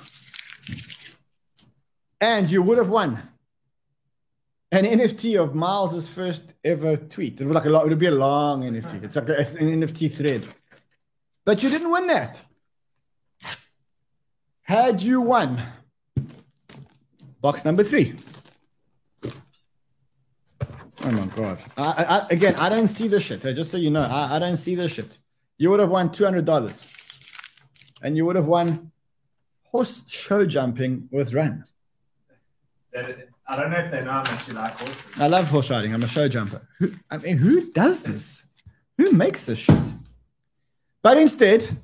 [2.19, 3.21] And you would have won
[4.71, 7.39] an NFT of Miles's first ever tweet.
[7.39, 9.03] It was like a lot, it would be a long NFT.
[9.03, 10.45] It's like a, an NFT thread.
[11.45, 12.43] But you didn't win that.
[14.63, 15.65] Had you won
[17.41, 18.15] box number three.
[21.03, 21.59] Oh my god!
[21.77, 23.41] I, I, again, I don't see the shit.
[23.41, 25.17] Just so you know, I, I don't see the shit
[25.57, 26.83] you would have won $200
[28.01, 28.91] and you would have won
[29.63, 31.65] horse show jumping with Ran.
[33.49, 35.05] I don't know if they know much you like horses.
[35.17, 35.93] I love horse riding.
[35.93, 36.67] I'm a show jumper.
[36.79, 38.45] Who, I mean, who does this?
[38.97, 39.77] Who makes this shit?
[41.01, 41.77] But instead,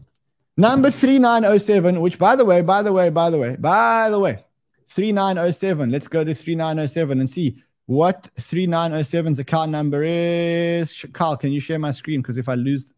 [0.57, 4.43] number 3907, which by the way, by the way, by the way, by the way,
[4.87, 5.91] 3907.
[5.91, 11.05] Let's go to 3907 and see what 3907's account number is.
[11.13, 12.21] Carl, can you share my screen?
[12.21, 12.93] Because if I lose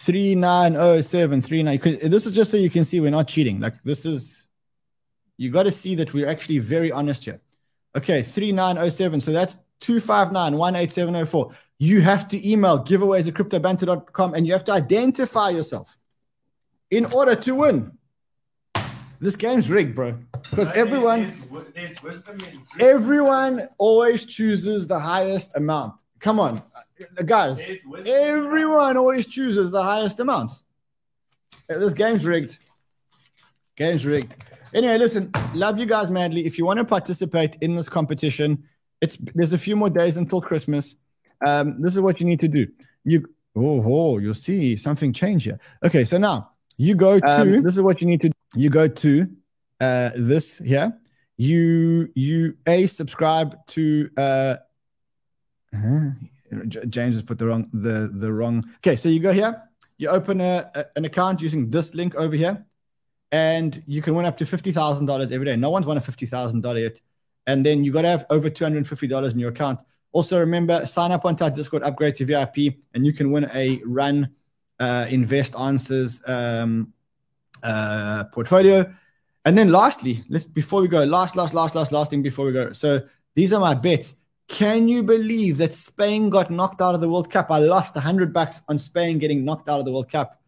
[0.00, 2.10] 390739.
[2.10, 3.60] This is just so you can see we're not cheating.
[3.60, 4.46] Like this is,
[5.36, 7.42] you got to see that we're actually very honest here.
[7.94, 9.20] Okay, 3907.
[9.20, 15.50] So that's 259 You have to email giveaways at cryptobanter.com and you have to identify
[15.50, 15.98] yourself
[16.90, 17.92] in order to win.
[19.20, 20.18] This game's rigged, bro.
[20.50, 21.30] Because everyone,
[22.78, 25.94] everyone always chooses the highest amount.
[26.20, 26.62] Come on,
[27.18, 27.60] uh, guys.
[28.06, 30.64] Everyone always chooses the highest amounts.
[31.68, 32.58] Uh, this game's rigged.
[33.76, 34.34] Game's rigged.
[34.72, 36.46] Anyway, listen, love you guys madly.
[36.46, 38.64] If you want to participate in this competition,
[39.00, 40.94] it's there's a few more days until Christmas.
[41.44, 42.66] Um, this is what you need to do.
[43.04, 45.58] You oh, oh you'll see something change here.
[45.84, 48.39] Okay, so now you go to um, this is what you need to do.
[48.54, 49.28] You go to
[49.80, 50.98] uh, this here.
[51.36, 54.56] You you a subscribe to uh,
[56.88, 58.64] James has put the wrong the the wrong.
[58.78, 59.62] Okay, so you go here,
[59.98, 62.66] you open a, a an account using this link over here,
[63.30, 65.56] and you can win up to fifty thousand dollars every day.
[65.56, 67.00] No one's won a fifty thousand dollar yet,
[67.46, 69.80] and then you got to have over two hundred and fifty dollars in your account.
[70.12, 73.80] Also, remember sign up onto our Discord, upgrade to VIP, and you can win a
[73.86, 74.34] Ran
[74.80, 76.92] uh, invest answers um,
[77.62, 78.92] uh, portfolio.
[79.44, 82.52] And then lastly, let's before we go, last, last, last, last, last thing before we
[82.52, 82.72] go.
[82.72, 83.00] So
[83.34, 84.14] these are my bets
[84.48, 87.50] Can you believe that Spain got knocked out of the World Cup?
[87.50, 90.40] I lost 100 bucks on Spain getting knocked out of the World Cup.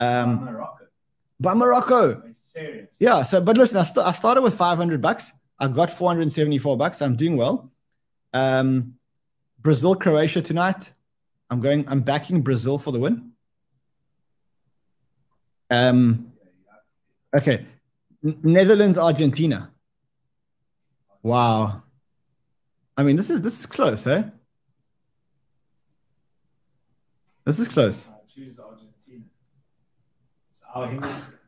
[0.00, 0.84] Um, by Morocco.
[1.40, 2.22] By Morocco.
[2.34, 2.88] Serious.
[2.98, 3.22] Yeah.
[3.22, 5.32] So, but listen, I, st- I started with 500 bucks.
[5.58, 7.00] I got 474 bucks.
[7.00, 7.70] I'm doing well.
[8.32, 8.94] Um,
[9.60, 10.92] Brazil, Croatia tonight.
[11.48, 11.88] I'm going.
[11.88, 13.32] I'm backing Brazil for the win.
[15.70, 16.33] Um.
[17.36, 17.66] Okay.
[18.24, 19.70] N- Netherlands, Argentina.
[21.22, 21.82] Wow.
[22.96, 24.24] I mean, this is this is close, eh?
[27.44, 28.06] This is close.
[28.32, 29.24] choose Argentina.
[30.52, 31.40] It's our hemisphere.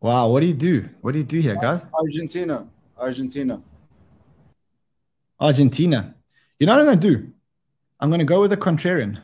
[0.00, 0.88] Wow, what do you do?
[1.00, 1.84] What do you do here, guys?
[1.92, 2.68] Argentina.
[2.96, 3.60] Argentina.
[5.40, 6.14] Argentina.
[6.60, 7.32] You know what I'm going to do?
[8.00, 9.22] I'm going to go with the contrarian.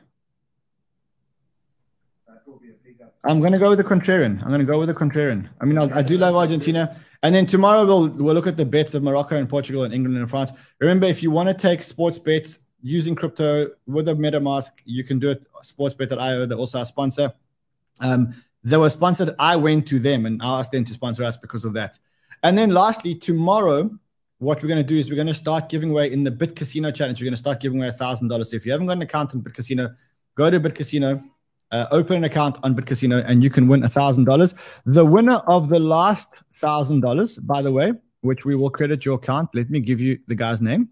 [3.27, 4.43] I'm going to go with the contrarian.
[4.43, 5.49] I'm going to go with the contrarian.
[5.61, 7.01] I mean, I'll, I do love Argentina.
[7.22, 10.18] And then tomorrow we'll we'll look at the bets of Morocco and Portugal and England
[10.18, 10.51] and France.
[10.79, 15.18] Remember, if you want to take sports bets using crypto with a MetaMask, you can
[15.18, 15.47] do it.
[15.62, 17.33] Sportsbet.io, they're also a sponsor.
[18.01, 19.35] Um, they were sponsored.
[19.39, 21.99] I went to them and I asked them to sponsor us because of that.
[22.43, 23.91] And then lastly, tomorrow,
[24.39, 26.55] what we're going to do is we're going to start giving away in the Bit
[26.55, 27.20] Casino challenge.
[27.20, 28.51] We're going to start giving away a thousand dollars.
[28.51, 29.95] So if you haven't got an account in Bit Casino,
[30.35, 31.22] go to Bit Casino
[31.71, 34.55] uh, open an account on BitCasino and you can win a thousand dollars.
[34.87, 39.17] The winner of the last thousand dollars, by the way, which we will credit your
[39.17, 39.51] account.
[39.55, 40.89] Let me give you the guy's name.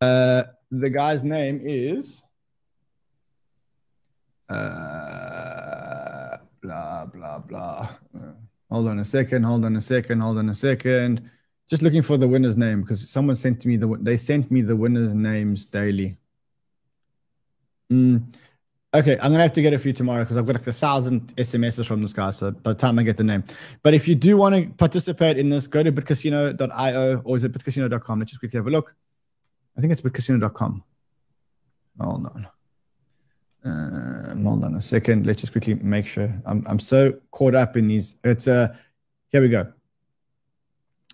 [0.00, 2.22] Uh, the guy's name is
[4.48, 7.88] uh, blah blah blah.
[8.14, 8.32] Uh,
[8.70, 9.44] hold on a second.
[9.44, 10.20] Hold on a second.
[10.20, 11.30] Hold on a second.
[11.68, 14.76] Just looking for the winner's name because someone sent me the they sent me the
[14.76, 16.18] winners' names daily.
[17.92, 18.34] Mm.
[18.96, 21.36] Okay, I'm gonna have to get a few tomorrow because I've got like a thousand
[21.36, 22.30] SMSs from this guy.
[22.30, 23.44] So by the time I get the name,
[23.82, 27.52] but if you do want to participate in this, go to bitcasino.io or is it
[27.52, 28.18] bitcasino.com?
[28.18, 28.94] Let's just quickly have a look.
[29.76, 30.82] I think it's bitcasino.com.
[32.00, 32.48] Hold on.
[33.64, 35.26] Um, hold on a second.
[35.26, 36.32] Let's just quickly make sure.
[36.46, 38.14] I'm I'm so caught up in these.
[38.24, 38.74] It's uh
[39.28, 39.70] here we go.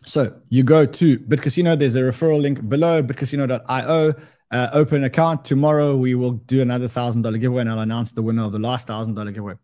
[0.04, 1.76] So you go to BitCasino.
[1.76, 4.14] There's a referral link below bitcasino.io
[4.52, 5.44] uh, open account.
[5.44, 8.58] Tomorrow we will do another thousand dollar giveaway, and I'll announce the winner of the
[8.58, 9.54] last thousand dollar giveaway.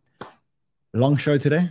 [0.94, 1.70] Long show today.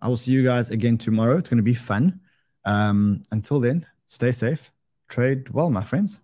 [0.00, 1.38] I will see you guys again tomorrow.
[1.38, 2.20] It's going to be fun.
[2.64, 4.72] Um, until then, stay safe,
[5.08, 6.18] trade well, my friends.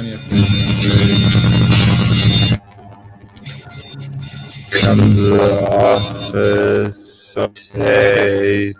[0.00, 0.20] Plenty of
[4.80, 7.36] Come to the office.
[7.36, 8.74] Okay.